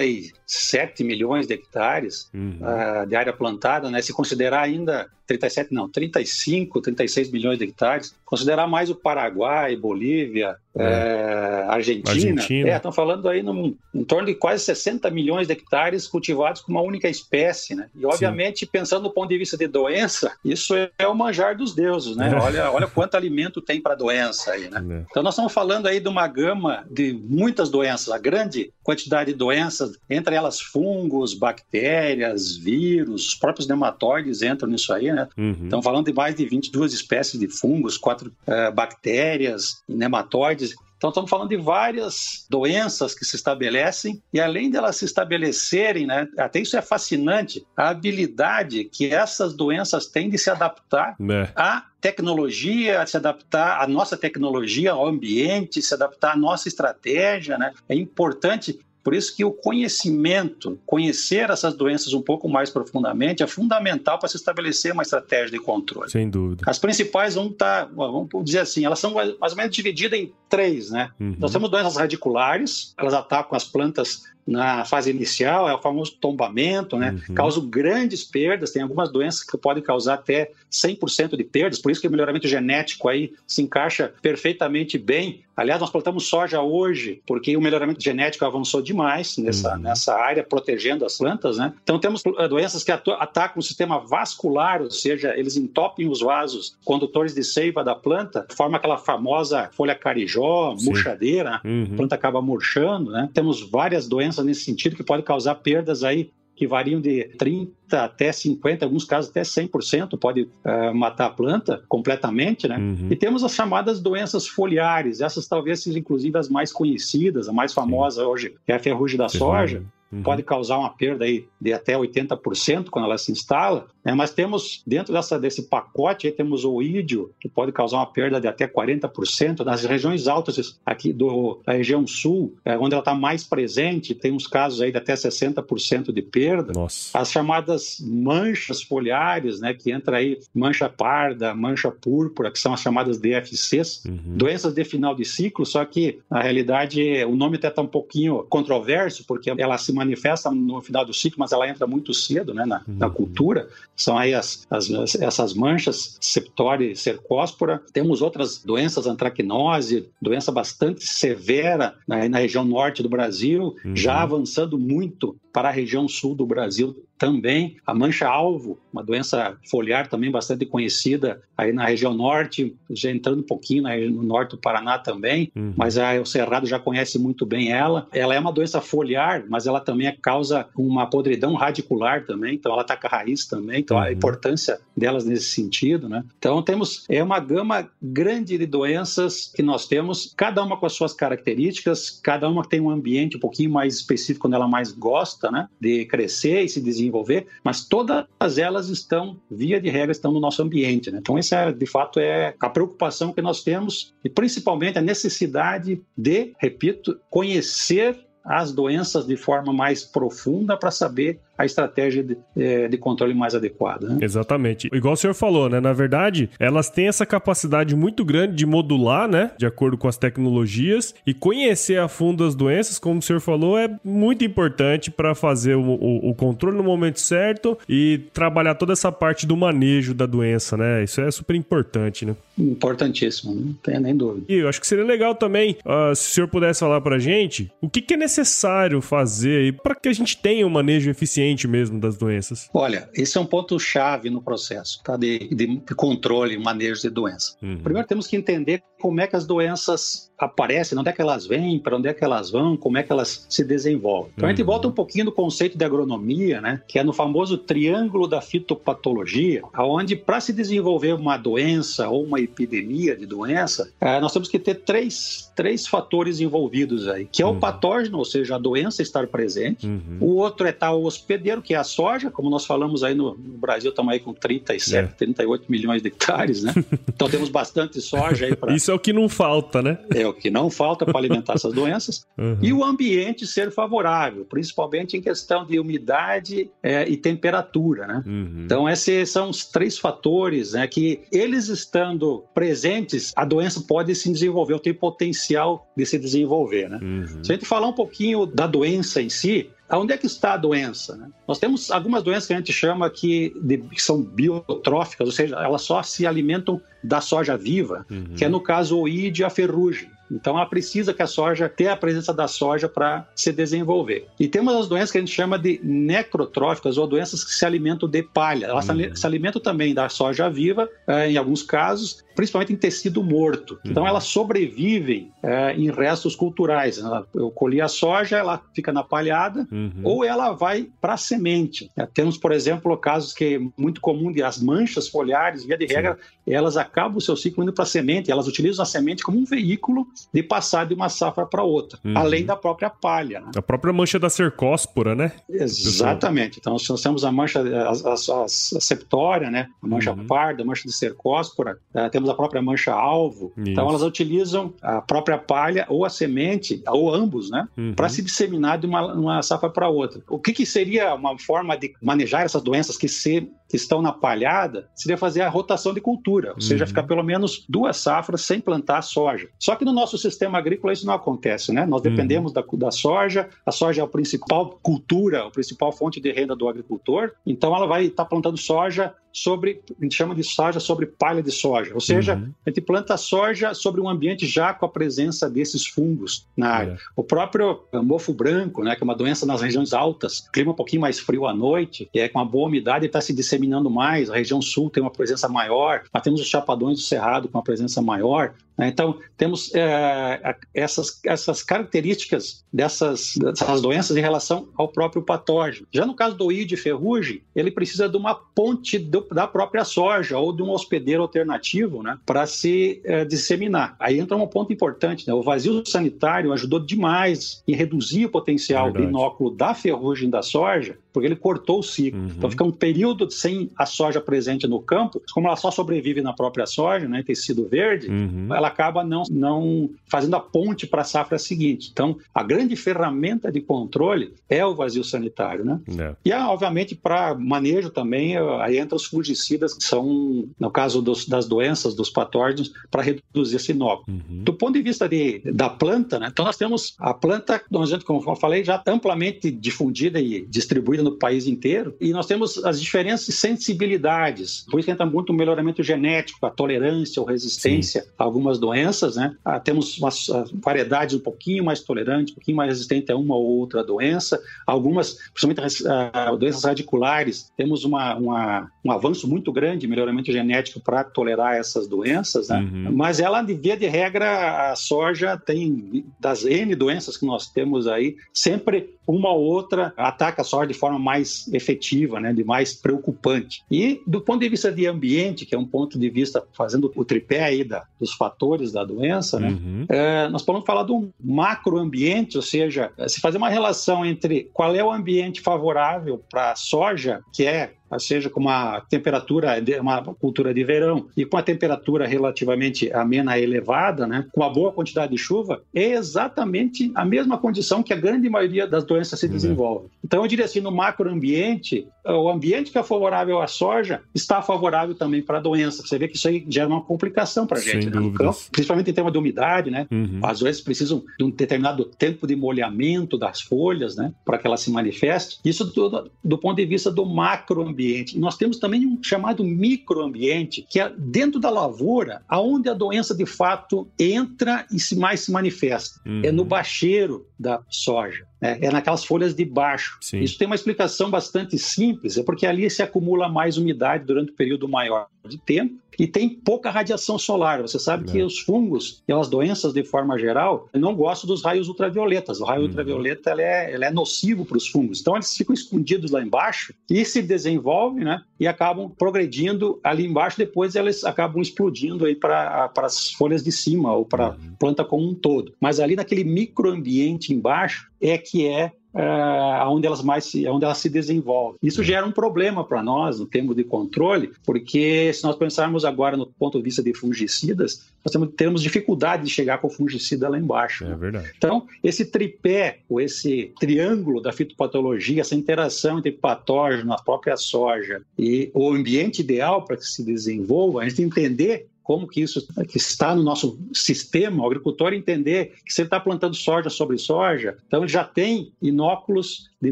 37 0.07 1.03
milhões 1.03 1.47
de 1.47 1.53
hectares 1.53 2.29
Uhum. 2.33 2.59
ah, 2.61 3.05
de 3.05 3.15
área 3.15 3.33
plantada, 3.33 3.89
né? 3.89 4.01
se 4.01 4.13
considerar 4.13 4.61
ainda 4.61 5.09
37, 5.25 5.73
não, 5.73 5.89
35, 5.89 6.81
36 6.81 7.31
milhões 7.31 7.57
de 7.57 7.65
hectares, 7.65 8.15
considerar 8.25 8.67
mais 8.67 8.89
o 8.89 8.95
Paraguai, 8.95 9.75
Bolívia, 9.75 10.57
É. 10.77 10.83
eh, 10.83 11.65
Argentina, 11.69 12.11
Argentina. 12.11 12.69
é, 12.69 12.75
estão 12.75 12.91
falando 12.91 13.27
aí 13.29 13.41
num, 13.41 13.75
em 13.93 14.03
torno 14.03 14.27
de 14.27 14.35
quase 14.35 14.63
60 14.63 15.09
milhões 15.09 15.47
de 15.47 15.53
hectares 15.53 16.07
cultivados 16.07 16.61
com 16.61 16.71
uma 16.71 16.81
única 16.81 17.09
espécie, 17.09 17.75
né? 17.75 17.89
E 17.95 18.05
obviamente, 18.05 18.65
pensando 18.65 19.03
do 19.03 19.11
ponto 19.11 19.29
de 19.29 19.37
vista 19.37 19.57
de 19.57 19.67
doença, 19.67 20.31
isso 20.43 20.73
é 20.75 21.07
o 21.07 21.15
manjar 21.15 21.55
dos 21.55 21.73
deuses, 21.73 22.15
né? 22.15 22.31
É. 22.31 22.35
Olha, 22.35 22.71
olha 22.71 22.87
quanto 22.87 23.15
alimento 23.15 23.61
tem 23.61 23.81
para 23.81 23.95
doença 23.95 24.51
aí, 24.51 24.69
né? 24.69 24.81
Né? 24.81 25.05
Então 25.09 25.23
nós 25.23 25.33
estamos 25.33 25.51
falando 25.51 25.87
aí 25.87 25.99
de 25.99 26.07
uma 26.07 26.27
gama 26.27 26.85
de 26.89 27.13
muitas 27.13 27.69
doenças, 27.69 28.09
a 28.09 28.17
grande 28.17 28.71
quantidade 28.83 29.31
de 29.31 29.37
doenças, 29.37 29.97
entre 30.09 30.35
elas 30.35 30.59
fungos, 30.59 31.33
bactérias, 31.33 32.55
vírus, 32.55 33.27
os 33.27 33.35
próprios 33.35 33.67
nematóides 33.67 34.41
entram 34.41 34.69
nisso 34.69 34.93
aí, 34.93 35.11
né? 35.11 35.27
Uhum. 35.37 35.57
Estamos 35.63 35.83
falando 35.83 36.05
de 36.05 36.13
mais 36.13 36.35
de 36.35 36.45
22 36.45 36.93
espécies 36.93 37.39
de 37.39 37.47
fungos, 37.47 37.97
quatro 37.97 38.31
eh, 38.45 38.71
bactérias, 38.71 39.81
nematóides. 39.87 40.62
Então, 41.03 41.09
estamos 41.09 41.29
falando 41.29 41.49
de 41.49 41.57
várias 41.57 42.45
doenças 42.49 43.13
que 43.13 43.25
se 43.25 43.35
estabelecem 43.35 44.23
e, 44.31 44.39
além 44.39 44.69
delas 44.69 44.95
se 44.95 45.03
estabelecerem, 45.03 46.07
né, 46.07 46.29
até 46.37 46.61
isso 46.61 46.77
é 46.77 46.81
fascinante, 46.81 47.67
a 47.75 47.89
habilidade 47.89 48.85
que 48.85 49.13
essas 49.13 49.53
doenças 49.53 50.07
têm 50.07 50.29
de 50.29 50.37
se 50.37 50.49
adaptar 50.49 51.17
Né? 51.19 51.51
à 51.57 51.83
tecnologia, 51.99 53.05
se 53.05 53.17
adaptar 53.17 53.81
à 53.81 53.87
nossa 53.87 54.15
tecnologia, 54.15 54.93
ao 54.93 55.05
ambiente, 55.05 55.81
se 55.81 55.93
adaptar 55.93 56.35
à 56.35 56.37
nossa 56.37 56.69
estratégia. 56.69 57.57
Né? 57.57 57.73
É 57.89 57.95
importante 57.95 58.79
por 59.03 59.13
isso 59.13 59.35
que 59.35 59.43
o 59.43 59.51
conhecimento, 59.51 60.79
conhecer 60.85 61.49
essas 61.49 61.75
doenças 61.75 62.13
um 62.13 62.21
pouco 62.21 62.47
mais 62.47 62.69
profundamente, 62.69 63.43
é 63.43 63.47
fundamental 63.47 64.17
para 64.17 64.29
se 64.29 64.37
estabelecer 64.37 64.93
uma 64.93 65.03
estratégia 65.03 65.51
de 65.51 65.59
controle. 65.59 66.09
Sem 66.09 66.29
dúvida. 66.29 66.63
As 66.65 66.79
principais 66.79 67.35
vão 67.35 67.47
estar, 67.47 67.85
vamos 67.93 68.29
dizer 68.43 68.59
assim, 68.59 68.85
elas 68.85 68.99
são 68.99 69.13
mais 69.13 69.51
ou 69.51 69.57
menos 69.57 69.75
divididas 69.75 70.17
em 70.17 70.31
três, 70.47 70.89
né? 70.89 71.11
Uhum. 71.19 71.35
Nós 71.37 71.51
temos 71.51 71.69
doenças 71.69 71.97
radiculares, 71.97 72.93
elas 72.97 73.13
atacam 73.13 73.57
as 73.57 73.65
plantas 73.65 74.23
na 74.45 74.83
fase 74.85 75.09
inicial, 75.09 75.69
é 75.69 75.73
o 75.73 75.81
famoso 75.81 76.13
tombamento, 76.19 76.97
né? 76.97 77.17
Uhum. 77.29 77.35
Causam 77.35 77.65
grandes 77.65 78.23
perdas, 78.23 78.71
tem 78.71 78.81
algumas 78.81 79.11
doenças 79.11 79.43
que 79.43 79.57
podem 79.57 79.81
causar 79.83 80.15
até 80.15 80.51
100% 80.71 81.37
de 81.37 81.43
perdas, 81.43 81.79
por 81.79 81.91
isso 81.91 82.01
que 82.01 82.07
o 82.07 82.11
melhoramento 82.11 82.47
genético 82.47 83.07
aí 83.07 83.31
se 83.47 83.61
encaixa 83.61 84.13
perfeitamente 84.21 84.97
bem. 84.97 85.41
Aliás, 85.55 85.79
nós 85.79 85.91
plantamos 85.91 86.27
soja 86.27 86.61
hoje 86.61 87.21
porque 87.27 87.55
o 87.55 87.61
melhoramento 87.61 88.03
genético 88.03 88.43
avançou 88.43 88.81
demais 88.81 89.37
nessa, 89.37 89.75
Uhum. 89.75 89.81
nessa 89.83 90.15
área, 90.15 90.43
protegendo 90.43 91.05
as 91.05 91.17
plantas, 91.17 91.57
né? 91.57 91.73
Então 91.83 91.99
temos 91.99 92.23
eh, 92.25 92.47
doenças 92.47 92.83
que 92.83 92.91
atacam 92.91 93.59
o 93.59 93.63
sistema 93.63 93.99
vascular, 93.99 94.81
ou 94.81 94.89
seja, 94.89 95.37
eles 95.37 95.55
entopem 95.55 96.09
os 96.09 96.21
vasos 96.21 96.75
condutores 96.83 97.35
de 97.35 97.43
seiva 97.43 97.83
da 97.83 97.93
planta, 97.93 98.47
forma 98.57 98.77
aquela 98.77 98.97
famosa 98.97 99.69
folha 99.73 99.93
carijó, 99.93 100.75
Sim. 100.75 100.85
murchadeira, 100.85 101.49
né? 101.51 101.59
a 101.63 101.67
Uhum. 101.67 101.95
planta 101.97 102.15
acaba 102.15 102.41
murchando, 102.41 103.11
né? 103.11 103.29
Temos 103.31 103.61
várias 103.61 104.07
doenças 104.07 104.32
nesse 104.41 104.61
sentido 104.61 104.95
que 104.95 105.03
podem 105.03 105.25
causar 105.25 105.55
perdas 105.55 106.03
aí 106.03 106.31
que 106.55 106.67
variam 106.67 107.01
de 107.01 107.25
30 107.37 108.03
até 108.03 108.31
50, 108.31 108.83
em 108.83 108.87
alguns 108.87 109.03
casos 109.03 109.29
até 109.31 109.41
100%, 109.41 110.17
pode 110.19 110.47
eh, 110.63 110.91
matar 110.93 111.25
a 111.25 111.29
planta 111.29 111.83
completamente, 111.87 112.67
né? 112.67 112.77
Uhum. 112.77 113.07
E 113.09 113.15
temos 113.15 113.43
as 113.43 113.53
chamadas 113.53 113.99
doenças 113.99 114.47
foliares, 114.47 115.19
essas 115.19 115.47
talvez 115.47 115.81
sejam 115.81 115.99
inclusive 115.99 116.37
as 116.37 116.49
mais 116.49 116.71
conhecidas, 116.71 117.49
a 117.49 117.53
mais 117.53 117.73
famosa 117.73 118.27
hoje, 118.27 118.53
que 118.65 118.71
é 118.71 118.75
a 118.75 118.79
ferrugem 118.79 119.17
da 119.17 119.27
soja. 119.27 119.83
Uhum. 120.13 120.23
pode 120.23 120.43
causar 120.43 120.77
uma 120.77 120.89
perda 120.89 121.25
aí 121.25 121.45
de 121.59 121.73
até 121.73 121.93
80% 121.93 122.89
quando 122.89 123.05
ela 123.05 123.17
se 123.17 123.31
instala, 123.31 123.87
né? 124.03 124.13
mas 124.13 124.31
temos 124.31 124.81
dentro 124.85 125.13
dessa, 125.13 125.39
desse 125.39 125.63
pacote 125.63 126.27
aí, 126.27 126.33
temos 126.33 126.65
o 126.65 126.81
ídio, 126.81 127.31
que 127.39 127.47
pode 127.49 127.71
causar 127.71 127.97
uma 127.97 128.05
perda 128.05 128.39
de 128.39 128.47
até 128.47 128.67
40%. 128.67 129.63
Nas 129.63 129.83
regiões 129.83 130.27
altas 130.27 130.79
aqui 130.85 131.13
do, 131.13 131.59
da 131.65 131.73
região 131.73 132.05
sul, 132.05 132.55
é, 132.65 132.77
onde 132.77 132.93
ela 132.93 133.01
está 133.01 133.15
mais 133.15 133.43
presente, 133.43 134.13
tem 134.13 134.31
uns 134.31 134.47
casos 134.47 134.81
aí 134.81 134.91
de 134.91 134.97
até 134.97 135.13
60% 135.13 136.11
de 136.11 136.21
perda. 136.21 136.73
Nossa. 136.73 137.17
As 137.17 137.31
chamadas 137.31 137.97
manchas 138.01 138.81
foliares, 138.81 139.59
né, 139.59 139.73
que 139.73 139.91
entra 139.91 140.17
aí 140.17 140.39
mancha 140.53 140.89
parda, 140.89 141.53
mancha 141.53 141.89
púrpura, 141.89 142.51
que 142.51 142.59
são 142.59 142.73
as 142.73 142.81
chamadas 142.81 143.19
DFCs, 143.19 144.03
uhum. 144.05 144.37
doenças 144.37 144.73
de 144.73 144.83
final 144.83 145.15
de 145.15 145.25
ciclo, 145.25 145.65
só 145.65 145.83
que 145.85 146.19
na 146.29 146.41
realidade 146.41 147.23
o 147.25 147.35
nome 147.35 147.57
até 147.57 147.67
está 147.67 147.81
um 147.81 147.87
pouquinho 147.87 148.43
controverso, 148.43 149.25
porque 149.27 149.53
ela 149.57 149.77
se 149.77 149.93
manifesta 150.03 150.51
no 150.51 150.81
final 150.81 151.05
do 151.05 151.13
ciclo, 151.13 151.39
mas 151.39 151.51
ela 151.51 151.67
entra 151.67 151.87
muito 151.87 152.13
cedo 152.13 152.53
né, 152.53 152.65
na, 152.65 152.77
uhum. 152.87 152.95
na 152.97 153.09
cultura. 153.09 153.67
São 153.95 154.17
aí 154.17 154.33
as, 154.33 154.65
as, 154.69 154.89
essas 155.15 155.53
manchas 155.53 156.17
septória 156.19 156.91
e 156.91 156.95
cercóspora. 156.95 157.81
Temos 157.91 158.21
outras 158.21 158.63
doenças, 158.63 159.07
antracnose, 159.07 160.09
doença 160.21 160.51
bastante 160.51 161.05
severa 161.05 161.95
né, 162.07 162.27
na 162.27 162.39
região 162.39 162.65
norte 162.65 163.01
do 163.01 163.09
Brasil, 163.09 163.75
uhum. 163.83 163.95
já 163.95 164.21
avançando 164.21 164.77
muito 164.77 165.35
para 165.51 165.69
a 165.69 165.71
região 165.71 166.07
sul 166.07 166.35
do 166.35 166.45
Brasil 166.45 166.95
também. 167.23 167.77
A 167.87 167.93
mancha-alvo, 167.93 168.77
uma 168.91 169.01
doença 169.01 169.55
foliar 169.69 170.07
também 170.07 170.29
bastante 170.29 170.65
conhecida 170.65 171.41
aí 171.57 171.71
na 171.71 171.85
região 171.85 172.13
norte, 172.13 172.75
já 172.89 173.09
entrando 173.09 173.39
um 173.39 173.45
pouquinho 173.45 173.83
no 174.11 174.23
norte 174.23 174.51
do 174.51 174.57
Paraná 174.57 174.97
também, 174.99 175.49
uhum. 175.55 175.73
mas 175.77 175.97
a, 175.97 176.19
o 176.19 176.25
Cerrado 176.25 176.65
já 176.65 176.79
conhece 176.79 177.17
muito 177.17 177.45
bem 177.45 177.71
ela. 177.71 178.07
Ela 178.11 178.35
é 178.35 178.39
uma 178.39 178.51
doença 178.51 178.81
foliar, 178.81 179.45
mas 179.47 179.65
ela 179.65 179.79
também 179.79 180.13
causa 180.21 180.67
uma 180.75 181.05
podridão 181.05 181.53
radicular 181.53 182.25
também, 182.25 182.55
então 182.55 182.73
ela 182.73 182.81
ataca 182.81 183.07
a 183.07 183.11
raiz 183.11 183.47
também, 183.47 183.79
então 183.79 183.95
uhum. 183.95 184.03
a 184.03 184.11
importância 184.11 184.79
delas 184.97 185.25
nesse 185.25 185.45
sentido, 185.45 186.09
né? 186.09 186.23
Então 186.37 186.61
temos 186.61 187.05
é 187.07 187.23
uma 187.23 187.39
gama 187.39 187.89
grande 188.01 188.57
de 188.57 188.65
doenças 188.65 189.51
que 189.55 189.63
nós 189.63 189.87
temos, 189.87 190.33
cada 190.35 190.61
uma 190.61 190.75
com 190.75 190.85
as 190.85 190.93
suas 190.93 191.13
características, 191.13 192.09
cada 192.09 192.49
uma 192.49 192.67
tem 192.67 192.81
um 192.81 192.89
ambiente 192.89 193.37
um 193.37 193.39
pouquinho 193.39 193.71
mais 193.71 193.95
específico 193.95 194.47
onde 194.47 194.55
ela 194.55 194.67
mais 194.67 194.91
gosta, 194.91 195.49
né, 195.49 195.67
de 195.79 196.05
crescer 196.05 196.63
e 196.63 196.69
se 196.69 196.81
desenvolver 196.81 197.12
desenvolver, 197.13 197.47
mas 197.63 197.85
todas 197.85 198.57
elas 198.57 198.89
estão, 198.89 199.39
via 199.49 199.79
de 199.79 199.89
regra, 199.89 200.11
estão 200.11 200.31
no 200.31 200.39
nosso 200.39 200.61
ambiente. 200.61 201.11
Né? 201.11 201.19
Então, 201.19 201.37
essa, 201.37 201.71
de 201.71 201.85
fato, 201.85 202.19
é 202.19 202.55
a 202.59 202.69
preocupação 202.69 203.31
que 203.31 203.41
nós 203.41 203.63
temos 203.63 204.13
e, 204.23 204.29
principalmente, 204.29 204.97
a 204.97 205.01
necessidade 205.01 206.01
de, 206.17 206.53
repito, 206.59 207.19
conhecer 207.29 208.17
as 208.43 208.73
doenças 208.73 209.25
de 209.25 209.37
forma 209.37 209.71
mais 209.71 210.03
profunda 210.03 210.75
para 210.75 210.91
saber 210.91 211.39
a 211.57 211.65
estratégia 211.65 212.23
de, 212.23 212.37
é, 212.57 212.87
de 212.87 212.97
controle 212.97 213.33
mais 213.33 213.53
adequada. 213.53 214.09
Né? 214.09 214.19
Exatamente. 214.21 214.89
Igual 214.91 215.13
o 215.13 215.17
senhor 215.17 215.33
falou, 215.33 215.69
né? 215.69 215.79
Na 215.79 215.93
verdade, 215.93 216.49
elas 216.59 216.89
têm 216.89 217.07
essa 217.07 217.25
capacidade 217.25 217.95
muito 217.95 218.25
grande 218.25 218.55
de 218.55 218.65
modular, 218.65 219.27
né? 219.27 219.51
De 219.57 219.65
acordo 219.65 219.97
com 219.97 220.07
as 220.07 220.17
tecnologias 220.17 221.13
e 221.25 221.33
conhecer 221.33 221.99
a 221.99 222.07
fundo 222.07 222.43
as 222.43 222.55
doenças, 222.55 222.97
como 222.97 223.19
o 223.19 223.21
senhor 223.21 223.39
falou, 223.39 223.77
é 223.77 223.89
muito 224.03 224.43
importante 224.43 225.11
para 225.11 225.35
fazer 225.35 225.75
o, 225.75 225.81
o, 225.81 226.29
o, 226.29 226.35
controle 226.35 226.75
no 226.75 226.83
momento 226.83 227.19
certo 227.19 227.77
e 227.87 228.21
trabalhar 228.33 228.75
toda 228.75 228.93
essa 228.93 229.11
parte 229.11 229.45
do 229.45 229.55
manejo 229.55 230.13
da 230.13 230.25
doença, 230.25 230.75
né? 230.75 231.03
Isso 231.03 231.21
é 231.21 231.29
super 231.29 231.55
importante, 231.55 232.25
né? 232.25 232.35
Importantíssimo, 232.57 233.53
não 233.53 233.73
tem 233.73 233.99
nem 233.99 234.15
dúvida. 234.15 234.45
E 234.49 234.55
eu 234.55 234.67
acho 234.67 234.81
que 234.81 234.87
seria 234.87 235.05
legal 235.05 235.35
também, 235.35 235.77
uh, 235.85 236.15
se 236.15 236.31
o 236.31 236.33
senhor 236.33 236.47
pudesse 236.47 236.79
falar 236.79 237.01
para 237.01 237.19
gente, 237.19 237.71
o 237.81 237.89
que, 237.89 238.01
que 238.01 238.15
é 238.15 238.17
necessário 238.17 239.01
fazer 239.01 239.75
para 239.83 239.95
que 239.95 240.09
a 240.09 240.13
gente 240.13 240.37
tenha 240.37 240.65
um 240.65 240.69
manejo 240.69 241.09
eficiente 241.09 241.42
mesmo 241.67 241.99
das 241.99 242.17
doenças? 242.17 242.69
Olha, 242.73 243.09
esse 243.13 243.37
é 243.37 243.41
um 243.41 243.45
ponto 243.45 243.79
chave 243.79 244.29
no 244.29 244.41
processo 244.41 245.01
tá? 245.03 245.17
de, 245.17 245.39
de 245.49 245.95
controle 245.95 246.55
e 246.55 246.57
manejo 246.57 247.01
de 247.01 247.09
doença. 247.09 247.55
Uhum. 247.61 247.79
Primeiro 247.79 248.07
temos 248.07 248.27
que 248.27 248.35
entender 248.35 248.83
como 249.03 249.19
é 249.19 249.27
que 249.27 249.35
as 249.35 249.45
doenças 249.45 250.31
aparecem, 250.39 250.97
onde 250.97 251.09
é 251.09 251.11
que 251.11 251.21
elas 251.21 251.45
vêm, 251.45 251.77
para 251.77 251.97
onde 251.97 252.07
é 252.07 252.13
que 252.13 252.23
elas 252.23 252.49
vão, 252.49 252.77
como 252.77 252.97
é 252.97 253.03
que 253.03 253.11
elas 253.11 253.45
se 253.49 253.61
desenvolvem. 253.61 254.31
Então 254.33 254.45
uhum. 254.45 254.47
a 254.47 254.55
gente 254.55 254.61
uhum. 254.61 254.67
volta 254.67 254.87
um 254.87 254.91
pouquinho 254.91 255.25
no 255.25 255.31
conceito 255.31 255.77
de 255.77 255.83
agronomia, 255.83 256.61
né, 256.61 256.81
que 256.87 256.97
é 256.97 257.03
no 257.03 257.11
famoso 257.11 257.57
triângulo 257.57 258.27
da 258.27 258.39
fitopatologia, 258.39 259.61
onde 259.77 260.15
para 260.15 260.39
se 260.39 260.53
desenvolver 260.53 261.13
uma 261.15 261.35
doença 261.35 262.07
ou 262.07 262.23
uma 262.23 262.39
epidemia 262.39 263.13
de 263.13 263.25
doença, 263.25 263.91
é, 263.99 264.21
nós 264.21 264.31
temos 264.31 264.47
que 264.47 264.57
ter 264.57 264.75
três, 264.75 265.51
três 265.53 265.85
fatores 265.85 266.39
envolvidos 266.39 267.09
aí, 267.09 267.27
que 267.29 267.41
é 267.41 267.45
o 267.45 267.49
uhum. 267.49 267.59
patógeno, 267.59 268.19
ou 268.19 268.25
seja, 268.25 268.55
a 268.55 268.57
doença 268.57 269.01
estar 269.01 269.27
presente, 269.27 269.85
uhum. 269.85 270.17
o 270.21 270.35
outro 270.35 270.65
é 270.65 270.71
tal 270.71 271.03
hospedeiro, 271.03 271.61
que 271.61 271.73
é 271.73 271.77
a 271.77 271.83
soja, 271.83 272.31
como 272.31 272.49
nós 272.49 272.65
falamos 272.65 273.03
aí 273.03 273.13
no, 273.13 273.35
no 273.35 273.57
Brasil, 273.57 273.89
estamos 273.89 274.13
aí 274.13 274.19
com 274.21 274.33
37, 274.33 274.95
é. 274.95 275.03
38 275.03 275.65
milhões 275.67 276.01
de 276.01 276.07
hectares, 276.07 276.63
né? 276.63 276.73
Então 277.13 277.29
temos 277.29 277.49
bastante 277.49 278.01
soja 278.01 278.45
aí 278.45 278.55
para... 278.55 278.73
Isso 278.73 278.91
é 278.93 278.95
o 278.95 278.99
que 278.99 279.11
não 279.11 279.27
falta, 279.27 279.81
né? 279.81 279.97
É 280.13 280.25
o 280.25 280.33
que 280.33 280.49
não 280.49 280.69
falta 280.69 281.05
para 281.05 281.17
alimentar 281.17 281.53
essas 281.53 281.73
doenças. 281.73 282.25
Uhum. 282.35 282.57
E 282.61 282.73
o 282.73 282.83
ambiente 282.83 283.45
ser 283.45 283.71
favorável, 283.71 284.43
principalmente 284.43 285.15
em 285.15 285.21
questão 285.21 285.65
de 285.65 285.79
umidade 285.79 286.69
é, 286.81 287.07
e 287.07 287.15
temperatura, 287.15 288.07
né? 288.07 288.23
Uhum. 288.25 288.63
Então 288.65 288.89
esses 288.89 289.29
são 289.29 289.49
os 289.49 289.65
três 289.65 289.99
fatores 289.99 290.73
né, 290.73 290.87
que 290.87 291.21
eles 291.31 291.67
estando 291.67 292.43
presentes, 292.53 293.31
a 293.35 293.45
doença 293.45 293.83
pode 293.87 294.15
se 294.15 294.31
desenvolver, 294.31 294.73
ou 294.73 294.79
tem 294.79 294.93
potencial 294.93 295.87
de 295.95 296.05
se 296.05 296.17
desenvolver, 296.17 296.89
né? 296.89 296.99
Uhum. 297.01 297.43
Se 297.43 297.51
a 297.51 297.55
gente 297.55 297.67
falar 297.67 297.87
um 297.87 297.93
pouquinho 297.93 298.45
da 298.45 298.65
doença 298.65 299.21
em 299.21 299.29
si, 299.29 299.69
Onde 299.97 300.13
é 300.13 300.17
que 300.17 300.25
está 300.25 300.53
a 300.53 300.57
doença? 300.57 301.15
Né? 301.15 301.29
Nós 301.47 301.59
temos 301.59 301.91
algumas 301.91 302.23
doenças 302.23 302.47
que 302.47 302.53
a 302.53 302.57
gente 302.57 302.73
chama 302.73 303.09
que, 303.09 303.53
de, 303.61 303.77
que 303.77 304.01
são 304.01 304.21
biotróficas, 304.21 305.27
ou 305.27 305.33
seja, 305.33 305.55
elas 305.55 305.81
só 305.81 306.01
se 306.03 306.25
alimentam 306.25 306.81
da 307.03 307.19
soja 307.21 307.57
viva, 307.57 308.05
uhum. 308.09 308.35
que 308.35 308.45
é 308.45 308.49
no 308.49 308.61
caso 308.61 308.99
o 308.99 309.07
ID 309.07 309.39
e 309.39 309.43
a 309.43 309.49
ferrugem. 309.49 310.09
Então 310.31 310.57
ela 310.57 310.65
precisa 310.65 311.13
que 311.13 311.21
a 311.21 311.27
soja 311.27 311.69
tenha 311.69 311.93
a 311.93 311.97
presença 311.97 312.33
da 312.33 312.47
soja 312.47 312.89
para 312.89 313.27
se 313.35 313.51
desenvolver. 313.51 314.27
E 314.39 314.47
temos 314.47 314.73
as 314.73 314.87
doenças 314.87 315.11
que 315.11 315.17
a 315.17 315.21
gente 315.21 315.33
chama 315.33 315.59
de 315.59 315.79
necrotróficas 315.83 316.97
ou 316.97 317.05
doenças 317.05 317.43
que 317.43 317.51
se 317.51 317.65
alimentam 317.65 318.09
de 318.09 318.23
palha. 318.23 318.67
Elas 318.67 318.87
uhum. 318.89 319.15
se 319.15 319.25
alimentam 319.27 319.61
também 319.61 319.93
da 319.93 320.09
soja 320.09 320.49
viva, 320.49 320.89
eh, 321.07 321.31
em 321.31 321.37
alguns 321.37 321.61
casos, 321.61 322.23
principalmente 322.35 322.73
em 322.73 322.75
tecido 322.75 323.23
morto. 323.23 323.79
Então 323.85 324.03
uhum. 324.03 324.09
elas 324.09 324.25
sobrevivem 324.25 325.31
é, 325.41 325.73
em 325.73 325.91
restos 325.91 326.35
culturais. 326.35 327.01
Eu 327.33 327.51
colhi 327.51 327.81
a 327.81 327.87
soja, 327.87 328.37
ela 328.37 328.61
fica 328.73 328.91
na 328.91 329.03
palhada, 329.03 329.67
uhum. 329.71 330.01
ou 330.03 330.23
ela 330.23 330.51
vai 330.51 330.87
para 331.01 331.13
a 331.13 331.17
semente. 331.17 331.89
É, 331.95 332.05
temos, 332.05 332.37
por 332.37 332.51
exemplo, 332.51 332.95
casos 332.97 333.33
que 333.33 333.55
é 333.55 333.59
muito 333.77 334.01
comum 334.01 334.31
de 334.31 334.41
as 334.41 334.61
manchas 334.61 335.07
foliares, 335.07 335.65
via 335.65 335.77
de 335.77 335.85
regra, 335.85 336.17
Sim. 336.45 336.53
elas 336.53 336.77
acabam 336.77 337.17
o 337.17 337.21
seu 337.21 337.35
ciclo 337.35 337.63
indo 337.63 337.73
para 337.73 337.83
a 337.83 337.87
semente, 337.87 338.31
elas 338.31 338.47
utilizam 338.47 338.83
a 338.83 338.85
semente 338.85 339.23
como 339.23 339.37
um 339.37 339.45
veículo 339.45 340.07
de 340.33 340.41
passar 340.41 340.85
de 340.85 340.93
uma 340.93 341.09
safra 341.09 341.45
para 341.45 341.63
outra, 341.63 341.99
uhum. 342.03 342.17
além 342.17 342.45
da 342.45 342.55
própria 342.55 342.89
palha. 342.89 343.41
Né? 343.41 343.51
A 343.55 343.61
própria 343.61 343.93
mancha 343.93 344.19
da 344.19 344.29
cercóspora, 344.29 345.15
né? 345.15 345.31
Exatamente. 345.49 346.59
Então 346.59 346.73
nós 346.73 347.01
temos 347.01 347.25
a 347.25 347.31
mancha, 347.31 347.61
a, 347.61 347.89
a, 347.89 348.13
a, 348.13 348.43
a 348.43 348.47
septória, 348.47 349.49
né? 349.49 349.67
a 349.81 349.87
mancha 349.87 350.11
uhum. 350.11 350.25
parda, 350.25 350.63
a 350.63 350.65
mancha 350.65 350.87
de 350.87 350.93
cercóspora, 350.93 351.77
é, 351.93 352.09
temos 352.09 352.22
temos 352.23 352.29
a 352.29 352.33
própria 352.33 352.61
mancha-alvo. 352.61 353.51
Então, 353.57 353.89
elas 353.89 354.01
utilizam 354.01 354.73
a 354.81 355.01
própria 355.01 355.37
palha 355.37 355.85
ou 355.89 356.05
a 356.05 356.09
semente, 356.09 356.81
ou 356.87 357.13
ambos, 357.13 357.49
né? 357.49 357.67
Uhum. 357.77 357.93
Para 357.93 358.09
se 358.09 358.21
disseminar 358.21 358.77
de 358.77 358.87
uma, 358.87 359.13
uma 359.13 359.41
safra 359.41 359.69
para 359.69 359.89
outra. 359.89 360.21
O 360.29 360.39
que, 360.39 360.53
que, 360.53 360.65
seria 360.65 361.13
uma 361.13 361.37
forma 361.37 361.77
de 361.77 361.93
manejar 362.01 362.43
essas 362.43 362.61
doenças 362.61 362.97
que, 362.97 363.07
se, 363.07 363.49
que 363.73 363.77
estão 363.77 364.03
na 364.03 364.11
palhada? 364.11 364.87
Seria 364.93 365.17
fazer 365.17 365.41
a 365.41 365.49
rotação 365.49 365.95
de 365.95 365.99
cultura, 365.99 366.49
ou 366.49 366.55
uhum. 366.55 366.61
seja, 366.61 366.85
ficar 366.85 367.01
pelo 367.01 367.23
menos 367.23 367.65
duas 367.67 367.97
safras 367.97 368.41
sem 368.41 368.61
plantar 368.61 369.01
soja. 369.01 369.49
Só 369.57 369.75
que 369.75 369.83
no 369.83 369.91
nosso 369.91 370.15
sistema 370.15 370.59
agrícola 370.59 370.93
isso 370.93 371.07
não 371.07 371.15
acontece, 371.15 371.73
né? 371.73 371.83
Nós 371.83 372.03
uhum. 372.03 372.11
dependemos 372.11 372.53
uhum. 372.53 372.77
da, 372.79 372.85
da 372.85 372.91
soja, 372.91 373.49
a 373.65 373.71
soja 373.71 374.03
é 374.03 374.05
a 374.05 374.07
principal 374.07 374.77
cultura, 374.83 375.47
a 375.47 375.49
principal 375.49 375.91
fonte 375.91 376.21
de 376.21 376.31
renda 376.31 376.55
do 376.55 376.69
agricultor, 376.69 377.31
então 377.47 377.75
ela 377.75 377.87
vai 377.87 378.05
estar 378.05 378.25
tá 378.25 378.29
plantando 378.29 378.59
soja 378.59 379.11
sobre, 379.35 379.81
a 379.99 380.03
gente 380.03 380.15
chama 380.15 380.35
de 380.35 380.43
soja 380.43 380.79
sobre 380.79 381.07
palha 381.07 381.41
de 381.41 381.51
soja, 381.51 381.91
ou 381.95 381.99
seja, 381.99 382.35
uhum. 382.35 382.53
a 382.63 382.69
gente 382.69 382.81
planta 382.81 383.17
soja 383.17 383.73
sobre 383.73 383.99
um 383.99 384.07
ambiente 384.07 384.45
já 384.45 384.71
com 384.75 384.85
a 384.85 384.89
presença 384.89 385.49
desses 385.49 385.87
fungos 385.87 386.47
na 386.55 386.69
área. 386.69 386.91
É. 386.91 386.97
O 387.15 387.23
próprio 387.23 387.83
mofo 388.03 388.31
branco, 388.31 388.83
né, 388.83 388.95
que 388.95 389.01
é 389.01 389.05
uma 389.05 389.15
doença 389.15 389.43
nas 389.47 389.63
regiões 389.63 389.91
altas, 389.91 390.47
clima 390.53 390.71
um 390.71 390.75
pouquinho 390.75 391.01
mais 391.01 391.19
frio 391.19 391.47
à 391.47 391.53
noite, 391.55 392.07
é 392.13 392.29
com 392.29 392.37
uma 392.37 392.45
boa 392.45 392.67
umidade 392.67 393.07
está 393.07 393.19
se 393.19 393.33
disseminando 393.33 393.62
mais, 393.89 394.29
a 394.29 394.35
região 394.35 394.61
sul 394.61 394.89
tem 394.89 395.01
uma 395.01 395.11
presença 395.11 395.47
maior, 395.47 396.03
nós 396.13 396.23
temos 396.23 396.41
os 396.41 396.47
chapadões 396.47 396.97
do 396.97 397.03
cerrado 397.03 397.47
com 397.47 397.57
uma 397.57 397.63
presença 397.63 398.01
maior? 398.01 398.53
Então, 398.79 399.19
temos 399.37 399.73
é, 399.75 400.55
essas, 400.73 401.19
essas 401.25 401.61
características 401.61 402.63
dessas, 402.71 403.33
dessas 403.37 403.81
doenças 403.81 404.17
em 404.17 404.21
relação 404.21 404.69
ao 404.75 404.87
próprio 404.87 405.21
patógeno. 405.21 405.87
Já 405.91 406.05
no 406.05 406.15
caso 406.15 406.35
do 406.35 406.51
I 406.51 406.65
de 406.65 406.75
ferrugem, 406.75 407.41
ele 407.55 407.71
precisa 407.71 408.09
de 408.09 408.17
uma 408.17 408.33
ponte 408.33 408.97
do, 408.97 409.21
da 409.31 409.47
própria 409.47 409.85
soja 409.85 410.37
ou 410.37 410.51
de 410.51 410.63
um 410.63 410.71
hospedeiro 410.71 411.21
alternativo 411.21 412.01
né, 412.01 412.17
para 412.25 412.45
se 412.45 413.01
é, 413.03 413.23
disseminar. 413.23 413.95
Aí 413.99 414.19
entra 414.19 414.35
um 414.35 414.47
ponto 414.47 414.73
importante: 414.73 415.27
né? 415.27 415.33
o 415.33 415.43
vazio 415.43 415.85
sanitário 415.85 416.51
ajudou 416.53 416.79
demais 416.79 417.63
em 417.67 417.75
reduzir 417.75 418.25
o 418.25 418.29
potencial 418.29 418.89
inóculo 418.99 419.51
da 419.51 419.73
ferrugem 419.73 420.29
da 420.29 420.41
soja 420.41 420.97
porque 421.13 421.27
ele 421.27 421.35
cortou 421.35 421.79
o 421.79 421.83
ciclo. 421.83 422.19
Uhum. 422.19 422.27
Então 422.35 422.49
fica 422.49 422.63
um 422.63 422.71
período 422.71 423.29
sem 423.29 423.69
a 423.77 423.85
soja 423.85 424.19
presente 424.19 424.67
no 424.67 424.81
campo, 424.81 425.21
como 425.31 425.47
ela 425.47 425.55
só 425.55 425.69
sobrevive 425.69 426.21
na 426.21 426.33
própria 426.33 426.65
soja, 426.65 427.07
né, 427.07 427.21
tecido 427.21 427.69
verde, 427.69 428.09
uhum. 428.09 428.47
Ela 428.63 428.69
acaba 428.69 429.03
não, 429.03 429.23
não 429.29 429.89
fazendo 430.05 430.35
a 430.35 430.39
ponte 430.39 430.87
para 430.87 431.01
a 431.01 431.05
safra 431.05 431.37
seguinte. 431.37 431.89
Então, 431.91 432.17
a 432.33 432.41
grande 432.41 432.75
ferramenta 432.75 433.51
de 433.51 433.59
controle 433.59 434.33
é 434.49 434.65
o 434.65 434.73
vazio 434.73 435.03
sanitário, 435.03 435.65
né? 435.65 435.81
É. 435.99 436.15
E, 436.23 436.31
obviamente, 436.31 436.95
para 436.95 437.35
manejo 437.35 437.89
também, 437.89 438.37
aí 438.61 438.77
entra 438.77 438.95
os 438.95 439.05
fungicidas, 439.05 439.73
que 439.73 439.83
são, 439.83 440.47
no 440.59 440.71
caso 440.71 441.01
dos, 441.01 441.27
das 441.27 441.47
doenças, 441.47 441.93
dos 441.93 442.09
patógenos, 442.09 442.71
para 442.89 443.01
reduzir 443.01 443.57
esse 443.57 443.71
inóculo. 443.71 444.17
Uhum. 444.17 444.43
Do 444.43 444.53
ponto 444.53 444.73
de 444.73 444.81
vista 444.81 445.07
de, 445.09 445.39
da 445.51 445.69
planta, 445.69 446.19
né, 446.19 446.29
então 446.31 446.45
nós 446.45 446.57
temos 446.57 446.95
a 446.99 447.13
planta, 447.13 447.61
como 448.05 448.23
eu 448.25 448.35
falei, 448.35 448.63
já 448.63 448.81
amplamente 448.87 449.51
difundida 449.51 450.19
e 450.19 450.45
distribuída 450.45 451.03
no 451.03 451.17
país 451.17 451.47
inteiro, 451.47 451.95
e 451.99 452.11
nós 452.11 452.25
temos 452.25 452.63
as 452.63 452.79
diferentes 452.79 453.25
sensibilidades. 453.25 454.65
Por 454.69 454.79
isso 454.79 454.89
entra 454.89 455.05
muito 455.05 455.31
o 455.31 455.35
melhoramento 455.35 455.83
genético, 455.83 456.45
a 456.45 456.49
tolerância 456.49 457.21
ou 457.21 457.27
resistência 457.27 458.01
Sim. 458.03 458.09
a 458.17 458.23
algumas 458.23 458.52
doenças, 458.59 459.15
né? 459.15 459.35
Ah, 459.43 459.59
temos 459.59 459.97
umas 459.97 460.29
ah, 460.29 460.45
variedades 460.63 461.15
um 461.15 461.19
pouquinho 461.19 461.63
mais 461.63 461.81
tolerantes, 461.81 462.31
um 462.31 462.35
pouquinho 462.35 462.57
mais 462.57 462.69
resistentes 462.69 463.09
a 463.09 463.15
uma 463.15 463.35
ou 463.35 463.59
outra 463.59 463.83
doença. 463.83 464.41
Algumas, 464.65 465.17
principalmente 465.33 465.87
ah, 465.87 466.35
doenças 466.35 466.63
radiculares, 466.63 467.51
temos 467.55 467.83
uma, 467.83 468.15
uma, 468.15 468.71
um 468.83 468.91
avanço 468.91 469.27
muito 469.27 469.51
grande 469.51 469.87
melhoramento 469.87 470.31
genético 470.31 470.79
para 470.79 471.03
tolerar 471.03 471.55
essas 471.55 471.87
doenças, 471.87 472.49
né? 472.49 472.59
Uhum. 472.59 472.91
Mas 472.95 473.19
ela, 473.19 473.41
de 473.41 473.53
via 473.53 473.77
de 473.77 473.87
regra, 473.87 474.71
a 474.71 474.75
soja 474.75 475.37
tem, 475.37 476.05
das 476.19 476.45
N 476.45 476.75
doenças 476.75 477.17
que 477.17 477.25
nós 477.25 477.47
temos 477.47 477.87
aí, 477.87 478.15
sempre 478.33 478.93
uma 479.07 479.31
ou 479.31 479.41
outra 479.41 479.93
ataca 479.97 480.41
a 480.41 480.45
soja 480.45 480.67
de 480.67 480.73
forma 480.73 480.99
mais 480.99 481.47
efetiva, 481.53 482.19
né, 482.19 482.33
de 482.33 482.43
mais 482.43 482.73
preocupante. 482.73 483.63
E 483.69 484.01
do 484.07 484.21
ponto 484.21 484.41
de 484.41 484.49
vista 484.49 484.71
de 484.71 484.87
ambiente, 484.87 485.45
que 485.45 485.55
é 485.55 485.57
um 485.57 485.65
ponto 485.65 485.99
de 485.99 486.09
vista 486.09 486.43
fazendo 486.53 486.91
o 486.95 487.05
tripé 487.05 487.43
aí 487.43 487.63
da, 487.63 487.85
dos 487.99 488.13
fatores 488.13 488.71
da 488.71 488.83
doença, 488.83 489.39
né, 489.39 489.49
uhum. 489.49 489.85
é, 489.89 490.27
nós 490.29 490.43
podemos 490.43 490.65
falar 490.65 490.83
de 490.83 490.91
um 490.91 491.11
macroambiente, 491.23 492.37
ou 492.37 492.43
seja, 492.43 492.91
se 493.07 493.19
fazer 493.19 493.37
uma 493.37 493.49
relação 493.49 494.05
entre 494.05 494.49
qual 494.53 494.75
é 494.75 494.83
o 494.83 494.91
ambiente 494.91 495.41
favorável 495.41 496.21
para 496.29 496.51
a 496.51 496.55
soja, 496.55 497.21
que 497.31 497.45
é 497.45 497.73
seja 497.99 498.29
com 498.29 498.39
uma 498.39 498.81
temperatura, 498.81 499.61
uma 499.79 500.01
cultura 500.15 500.53
de 500.53 500.63
verão, 500.63 501.07
e 501.15 501.25
com 501.25 501.37
a 501.37 501.43
temperatura 501.43 502.07
relativamente 502.07 502.91
amena 502.91 503.37
elevada, 503.37 504.07
né, 504.07 504.25
com 504.31 504.41
uma 504.41 504.49
boa 504.49 504.71
quantidade 504.71 505.11
de 505.11 505.17
chuva, 505.17 505.61
é 505.73 505.91
exatamente 505.91 506.91
a 506.95 507.05
mesma 507.05 507.37
condição 507.37 507.83
que 507.83 507.93
a 507.93 507.97
grande 507.97 508.29
maioria 508.29 508.67
das 508.67 508.83
doenças 508.83 509.19
se 509.19 509.25
uhum. 509.25 509.31
desenvolve. 509.31 509.87
Então, 510.03 510.21
eu 510.21 510.27
diria 510.27 510.45
assim, 510.45 510.59
no 510.59 510.71
macroambiente, 510.71 511.87
o 512.05 512.29
ambiente 512.29 512.71
que 512.71 512.77
é 512.77 512.83
favorável 512.83 513.41
à 513.41 513.47
soja 513.47 514.01
está 514.13 514.41
favorável 514.41 514.95
também 514.95 515.21
para 515.21 515.37
a 515.37 515.41
doença. 515.41 515.85
Você 515.85 515.97
vê 515.97 516.07
que 516.07 516.17
isso 516.17 516.27
aí 516.27 516.45
gera 516.47 516.67
uma 516.67 516.81
complicação 516.81 517.47
para 517.47 517.59
a 517.59 517.61
gente 517.61 517.89
né, 517.89 517.99
no 517.99 518.13
campo, 518.13 518.37
principalmente 518.51 518.89
em 518.89 518.93
tema 518.93 519.11
de 519.11 519.17
umidade, 519.17 519.71
né? 519.71 519.87
Uhum. 519.91 520.19
As 520.23 520.39
doenças 520.39 520.61
precisam 520.61 521.03
de 521.17 521.23
um 521.23 521.29
determinado 521.29 521.85
tempo 521.85 522.27
de 522.27 522.35
molhamento 522.35 523.17
das 523.17 523.41
folhas, 523.41 523.95
né, 523.95 524.13
para 524.25 524.37
que 524.37 524.47
ela 524.47 524.57
se 524.57 524.71
manifeste. 524.71 525.39
Isso 525.45 525.71
tudo 525.71 526.11
do 526.23 526.37
ponto 526.37 526.57
de 526.57 526.65
vista 526.65 526.91
do 526.91 527.05
macroambiente 527.05 527.82
ambiente. 527.83 528.17
nós 528.17 528.37
temos 528.37 528.57
também 528.57 528.85
um 528.85 529.01
chamado 529.01 529.43
microambiente, 529.43 530.65
que 530.69 530.79
é 530.79 530.91
dentro 530.97 531.39
da 531.39 531.49
lavoura, 531.49 532.21
aonde 532.27 532.69
a 532.69 532.73
doença 532.73 533.13
de 533.13 533.25
fato 533.25 533.87
entra 533.99 534.65
e 534.71 534.79
se 534.79 534.95
mais 534.95 535.21
se 535.21 535.31
manifesta. 535.31 535.99
Uhum. 536.05 536.21
É 536.23 536.31
no 536.31 536.43
uhum. 536.43 536.47
bacheiro 536.47 537.27
da 537.37 537.61
soja. 537.69 538.25
É, 538.41 538.67
é 538.67 538.71
naquelas 538.71 539.05
folhas 539.05 539.33
de 539.33 539.45
baixo. 539.45 539.97
Sim. 540.01 540.19
Isso 540.19 540.37
tem 540.37 540.45
uma 540.45 540.55
explicação 540.55 541.09
bastante 541.09 541.57
simples, 541.57 542.17
é 542.17 542.23
porque 542.23 542.45
ali 542.45 542.69
se 542.69 542.81
acumula 542.81 543.29
mais 543.29 543.57
umidade 543.57 544.05
durante 544.05 544.31
um 544.31 544.35
período 544.35 544.67
maior 544.67 545.07
de 545.27 545.37
tempo 545.37 545.83
e 545.99 546.07
tem 546.07 546.29
pouca 546.29 546.69
radiação 546.69 547.17
solar. 547.17 547.61
Você 547.61 547.79
sabe 547.79 548.09
é. 548.09 548.11
que 548.11 548.23
os 548.23 548.39
fungos 548.39 549.01
e 549.07 549.13
as 549.13 549.29
doenças, 549.29 549.73
de 549.73 549.83
forma 549.83 550.17
geral, 550.17 550.67
não 550.73 550.95
gostam 550.95 551.27
dos 551.27 551.43
raios 551.43 551.67
ultravioletas. 551.67 552.39
O 552.41 552.45
raio 552.45 552.61
uhum. 552.61 552.67
ultravioleta 552.67 553.31
ele 553.31 553.41
é, 553.41 553.73
ele 553.73 553.85
é 553.85 553.91
nocivo 553.91 554.45
para 554.45 554.57
os 554.57 554.67
fungos. 554.67 555.01
Então, 555.01 555.15
eles 555.15 555.35
ficam 555.35 555.53
escondidos 555.53 556.11
lá 556.11 556.21
embaixo 556.21 556.73
e 556.89 557.03
se 557.05 557.21
desenvolvem 557.21 558.03
né, 558.03 558.21
e 558.39 558.47
acabam 558.47 558.89
progredindo 558.89 559.79
ali 559.83 560.05
embaixo. 560.05 560.37
Depois, 560.37 560.75
eles 560.75 561.03
acabam 561.03 561.41
explodindo 561.41 562.05
para 562.15 562.71
as 562.77 563.11
folhas 563.11 563.43
de 563.43 563.51
cima 563.51 563.93
ou 563.95 564.05
para 564.05 564.25
a 564.25 564.29
uhum. 564.29 564.55
planta 564.59 564.83
como 564.83 565.07
um 565.07 565.15
todo. 565.15 565.53
Mas 565.59 565.79
ali 565.79 565.95
naquele 565.95 566.23
microambiente 566.23 567.33
embaixo 567.33 567.89
é 568.01 568.17
que 568.17 568.47
é 568.47 568.71
é, 568.95 569.65
onde 569.67 569.87
elas 569.87 570.03
mais 570.03 570.25
se, 570.25 570.47
onde 570.47 570.65
elas 570.65 570.77
se 570.77 570.89
desenvolvem. 570.89 571.57
Isso 571.61 571.81
uhum. 571.81 571.85
gera 571.85 572.05
um 572.05 572.11
problema 572.11 572.63
para 572.63 572.83
nós 572.83 573.19
no 573.19 573.25
termo 573.25 573.55
de 573.55 573.63
controle, 573.63 574.31
porque 574.45 575.11
se 575.13 575.23
nós 575.23 575.35
pensarmos 575.35 575.83
agora 575.83 576.15
no 576.15 576.27
ponto 576.27 576.57
de 576.57 576.63
vista 576.63 576.83
de 576.83 576.93
fungicidas, 576.93 577.87
nós 578.03 578.11
temos, 578.11 578.29
teremos 578.35 578.61
dificuldade 578.61 579.23
de 579.23 579.29
chegar 579.29 579.59
com 579.59 579.67
o 579.67 579.69
fungicida 579.69 580.29
lá 580.29 580.37
embaixo. 580.37 580.85
É 580.85 580.95
verdade. 580.95 581.31
Então, 581.37 581.67
esse 581.83 582.05
tripé, 582.05 582.79
ou 582.89 583.01
esse 583.01 583.51
triângulo 583.59 584.21
da 584.21 584.31
fitopatologia, 584.31 585.21
essa 585.21 585.35
interação 585.35 585.99
entre 585.99 586.11
patógeno, 586.11 586.93
a 586.93 587.01
própria 587.01 587.37
soja 587.37 588.01
e 588.17 588.51
o 588.53 588.69
ambiente 588.69 589.21
ideal 589.21 589.63
para 589.65 589.77
que 589.77 589.85
se 589.85 590.03
desenvolva, 590.03 590.81
a 590.81 590.89
gente 590.89 591.01
entender 591.01 591.67
como 591.83 592.07
que 592.07 592.21
isso 592.21 592.47
que 592.67 592.77
está 592.77 593.13
no 593.13 593.21
nosso 593.21 593.59
sistema, 593.73 594.43
o 594.43 594.45
agricultor 594.45 594.93
entender 594.93 595.53
que 595.65 595.73
se 595.73 595.81
ele 595.81 595.87
está 595.87 595.99
plantando 595.99 596.35
soja 596.35 596.69
sobre 596.69 596.97
soja, 596.97 597.57
então 597.67 597.81
ele 597.81 597.91
já 597.91 598.03
tem 598.03 598.53
inóculos 598.61 599.49
de 599.61 599.71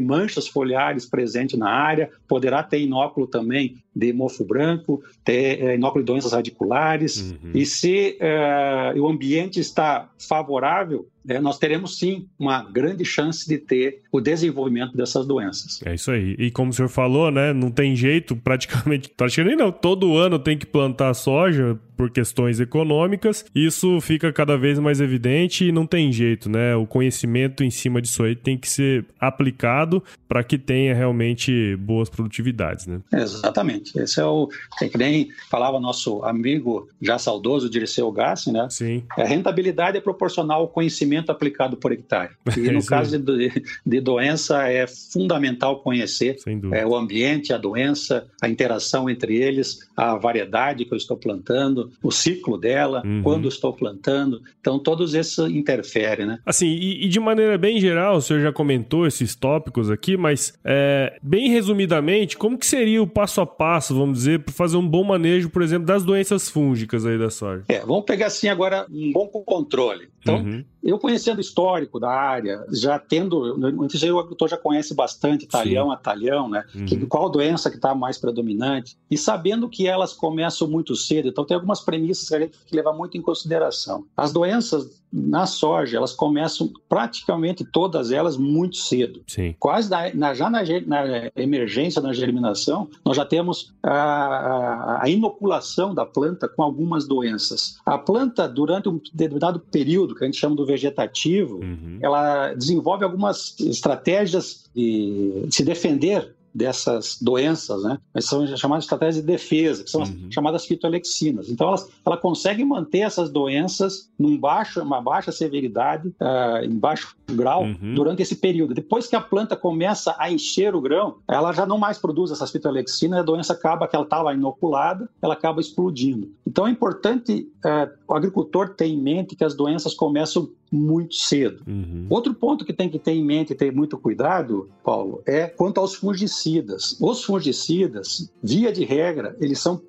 manchas 0.00 0.46
foliares 0.46 1.06
presente 1.06 1.56
na 1.56 1.70
área, 1.70 2.10
poderá 2.28 2.62
ter 2.62 2.80
inóculo 2.80 3.26
também 3.26 3.82
de 3.94 4.12
mofo 4.12 4.44
branco, 4.44 5.02
ter 5.24 5.62
é, 5.62 5.74
inóculo 5.74 6.04
de 6.04 6.12
doenças 6.12 6.32
radiculares, 6.32 7.32
uhum. 7.32 7.50
e 7.54 7.66
se 7.66 8.16
é, 8.20 8.94
o 8.96 9.06
ambiente 9.06 9.60
está 9.60 10.10
favorável, 10.18 11.06
é, 11.28 11.40
nós 11.40 11.58
teremos 11.58 11.98
sim 11.98 12.26
uma 12.38 12.62
grande 12.62 13.04
chance 13.04 13.48
de 13.48 13.58
ter 13.58 14.02
o 14.10 14.20
desenvolvimento 14.20 14.96
dessas 14.96 15.26
doenças. 15.26 15.80
É 15.84 15.94
isso 15.94 16.10
aí. 16.10 16.34
E 16.38 16.50
como 16.50 16.70
o 16.70 16.74
senhor 16.74 16.88
falou, 16.88 17.30
né, 17.30 17.52
não 17.52 17.70
tem 17.70 17.94
jeito, 17.94 18.36
praticamente, 18.36 19.10
praticamente 19.16 19.56
não, 19.56 19.70
todo 19.70 20.16
ano 20.16 20.38
tem 20.38 20.58
que 20.58 20.66
plantar 20.66 21.14
soja 21.14 21.78
por 21.96 22.10
questões 22.10 22.58
econômicas. 22.58 23.44
Isso 23.54 24.00
fica 24.00 24.32
cada 24.32 24.56
vez 24.56 24.78
mais 24.78 25.00
evidente 25.00 25.66
e 25.66 25.72
não 25.72 25.86
tem 25.86 26.10
jeito, 26.10 26.50
né? 26.50 26.74
O 26.74 26.86
conhecimento 26.86 27.62
em 27.62 27.70
cima 27.70 28.02
disso 28.02 28.24
aí 28.24 28.34
tem 28.34 28.58
que 28.58 28.68
ser 28.68 29.04
aplicado 29.20 30.02
para 30.26 30.42
que 30.42 30.58
tenha 30.58 30.94
realmente 30.94 31.76
boas 31.76 32.08
produtividades, 32.08 32.86
né? 32.86 33.00
Exatamente. 33.12 33.96
Esse 33.98 34.20
é 34.20 34.24
o 34.24 34.48
é 34.80 34.88
que 34.88 34.98
nem 34.98 35.28
falava 35.50 35.78
nosso 35.78 36.24
amigo 36.24 36.88
já 37.00 37.18
saudoso 37.18 37.70
Dirceu 37.70 38.10
Gassi, 38.10 38.50
né? 38.50 38.66
Sim. 38.68 39.04
A 39.16 39.24
rentabilidade 39.24 39.96
é 39.96 40.00
proporcional 40.00 40.62
ao 40.62 40.68
conhecimento 40.68 41.11
aplicado 41.20 41.76
por 41.76 41.92
hectare. 41.92 42.30
E 42.62 42.70
no 42.70 42.84
caso 42.84 43.18
de, 43.18 43.62
de, 43.84 44.00
doença 44.00 44.68
é 44.68 44.86
fundamental 44.86 45.80
conhecer 45.80 46.36
é, 46.72 46.86
o 46.86 46.94
ambiente, 46.94 47.52
a 47.52 47.58
doença, 47.58 48.26
a 48.40 48.48
interação 48.48 49.10
entre 49.10 49.36
eles, 49.36 49.88
a 49.96 50.16
variedade 50.16 50.84
que 50.84 50.92
eu 50.92 50.96
estou 50.96 51.16
plantando, 51.16 51.90
o 52.02 52.10
ciclo 52.10 52.56
dela, 52.56 53.02
uhum. 53.04 53.22
quando 53.22 53.48
estou 53.48 53.72
plantando. 53.72 54.42
Então, 54.60 54.78
todos 54.78 55.14
esses 55.14 55.38
interferem, 55.38 56.26
né? 56.26 56.38
Assim, 56.46 56.66
e, 56.66 57.04
e, 57.04 57.08
de 57.08 57.18
maneira 57.18 57.58
bem 57.58 57.80
geral, 57.80 58.16
o 58.16 58.22
senhor 58.22 58.40
já 58.40 58.52
comentou 58.52 59.06
esses 59.06 59.34
tópicos 59.34 59.90
aqui, 59.90 60.16
mas 60.16 60.54
é, 60.64 61.18
bem 61.22 61.48
resumidamente, 61.48 62.36
como 62.36 62.58
que 62.58 62.66
seria 62.66 63.02
o 63.02 63.06
passo 63.06 63.40
a 63.40 63.46
passo, 63.46 63.94
vamos 63.94 64.18
dizer, 64.18 64.40
para 64.40 64.54
fazer 64.54 64.76
um 64.76 64.86
bom 64.86 65.04
manejo, 65.04 65.50
por 65.50 65.62
exemplo, 65.62 65.86
das 65.86 66.04
doenças 66.04 66.48
fúngicas 66.48 67.04
aí 67.04 67.18
da 67.18 67.30
soja? 67.30 67.64
É, 67.68 67.80
vamos 67.80 68.04
pegar 68.04 68.26
assim 68.26 68.48
agora 68.48 68.86
um 68.90 69.12
bom 69.12 69.26
controle. 69.28 70.08
Então, 70.20 70.36
uhum. 70.36 70.64
eu 70.82 70.98
conhecendo 71.02 71.38
o 71.38 71.40
histórico 71.40 71.98
da 71.98 72.10
área, 72.10 72.64
já 72.70 72.98
tendo, 72.98 73.58
o 73.58 74.18
agricultor 74.18 74.48
já 74.48 74.56
conhece 74.56 74.94
bastante 74.94 75.46
talhão 75.46 75.88
Sim. 75.88 75.92
a 75.92 75.96
talhão, 75.96 76.48
né? 76.48 76.64
Uhum. 76.74 76.86
Que, 76.86 77.06
qual 77.06 77.28
doença 77.28 77.68
que 77.68 77.76
está 77.76 77.94
mais 77.94 78.16
predominante, 78.16 78.96
e 79.10 79.18
sabendo 79.18 79.68
que 79.68 79.86
elas 79.86 80.12
começam 80.12 80.68
muito 80.68 80.94
cedo, 80.94 81.28
então 81.28 81.44
tem 81.44 81.56
algumas 81.56 81.80
premissas 81.80 82.28
que 82.28 82.34
a 82.34 82.40
gente 82.40 82.52
tem 82.52 82.60
que 82.66 82.76
levar 82.76 82.92
muito 82.92 83.18
em 83.18 83.20
consideração. 83.20 84.06
As 84.16 84.32
doenças 84.32 85.01
na 85.12 85.44
soja, 85.44 85.98
elas 85.98 86.14
começam 86.14 86.70
praticamente 86.88 87.64
todas 87.64 88.10
elas 88.10 88.36
muito 88.36 88.76
cedo. 88.76 89.22
Sim. 89.26 89.54
Quase 89.58 89.90
na, 89.90 90.14
na, 90.14 90.34
já 90.34 90.48
na, 90.48 90.62
na, 90.86 91.30
emergência, 91.36 92.00
na 92.00 92.12
germinação, 92.12 92.88
nós 93.04 93.16
já 93.16 93.24
temos 93.24 93.74
a, 93.82 95.02
a, 95.02 95.08
inoculação 95.08 95.94
da 95.94 96.06
planta 96.06 96.48
com 96.48 96.62
algumas 96.62 97.06
doenças. 97.06 97.78
A 97.84 97.98
planta, 97.98 98.48
durante 98.48 98.88
um 98.88 98.98
determinado 99.12 99.60
período, 99.60 100.14
que 100.14 100.24
a 100.24 100.26
gente 100.26 100.38
chama 100.38 100.56
do 100.56 100.64
vegetativo, 100.64 101.56
uhum. 101.56 101.98
ela 102.00 102.54
desenvolve 102.54 103.04
algumas 103.04 103.58
estratégias 103.60 104.64
de 104.74 105.46
se 105.50 105.62
defender 105.62 106.34
dessas 106.54 107.18
doenças, 107.20 107.82
né? 107.82 107.98
Mas 108.14 108.26
são 108.26 108.46
chamadas 108.56 108.84
estratégias 108.84 109.16
de 109.16 109.22
defesa, 109.22 109.84
que 109.84 109.90
são 109.90 110.02
uhum. 110.02 110.26
as 110.28 110.34
chamadas 110.34 110.66
fitoalexinas. 110.66 111.48
Então, 111.48 111.68
elas, 111.68 111.88
ela 112.04 112.16
consegue 112.16 112.64
manter 112.64 113.00
essas 113.00 113.30
doenças 113.30 114.10
num 114.18 114.36
baixo, 114.38 114.82
uma 114.82 115.00
baixa 115.00 115.32
severidade, 115.32 116.08
uh, 116.08 116.64
em 116.64 116.78
baixo 116.78 117.16
grau, 117.30 117.64
uhum. 117.64 117.94
durante 117.94 118.22
esse 118.22 118.36
período. 118.36 118.74
Depois 118.74 119.06
que 119.06 119.16
a 119.16 119.20
planta 119.20 119.56
começa 119.56 120.14
a 120.18 120.30
encher 120.30 120.74
o 120.74 120.80
grão, 120.80 121.16
ela 121.28 121.52
já 121.52 121.66
não 121.66 121.78
mais 121.78 121.98
produz 121.98 122.30
essas 122.30 122.50
fitoalexinas, 122.50 123.20
a 123.20 123.22
doença 123.22 123.52
acaba, 123.52 123.88
que 123.88 123.96
ela 123.96 124.04
estava 124.04 124.32
inoculada, 124.34 125.08
ela 125.20 125.34
acaba 125.34 125.60
explodindo. 125.60 126.30
Então, 126.46 126.66
é 126.66 126.70
importante 126.70 127.48
uh, 127.64 127.90
o 128.06 128.14
agricultor 128.14 128.70
ter 128.70 128.86
em 128.86 129.00
mente 129.00 129.34
que 129.34 129.44
as 129.44 129.54
doenças 129.54 129.94
começam 129.94 130.50
muito 130.72 131.14
cedo. 131.14 131.62
Uhum. 131.66 132.06
Outro 132.08 132.32
ponto 132.32 132.64
que 132.64 132.72
tem 132.72 132.88
que 132.88 132.98
ter 132.98 133.12
em 133.12 133.24
mente 133.24 133.52
e 133.52 133.56
ter 133.56 133.70
muito 133.70 133.98
cuidado, 133.98 134.70
Paulo, 134.82 135.22
é 135.26 135.46
quanto 135.46 135.78
aos 135.78 135.94
fungicidas. 135.94 136.96
Os 136.98 137.22
fungicidas, 137.22 138.32
via 138.42 138.72
de 138.72 138.84
regra, 138.84 139.36
eles 139.38 139.60
são 139.60 139.82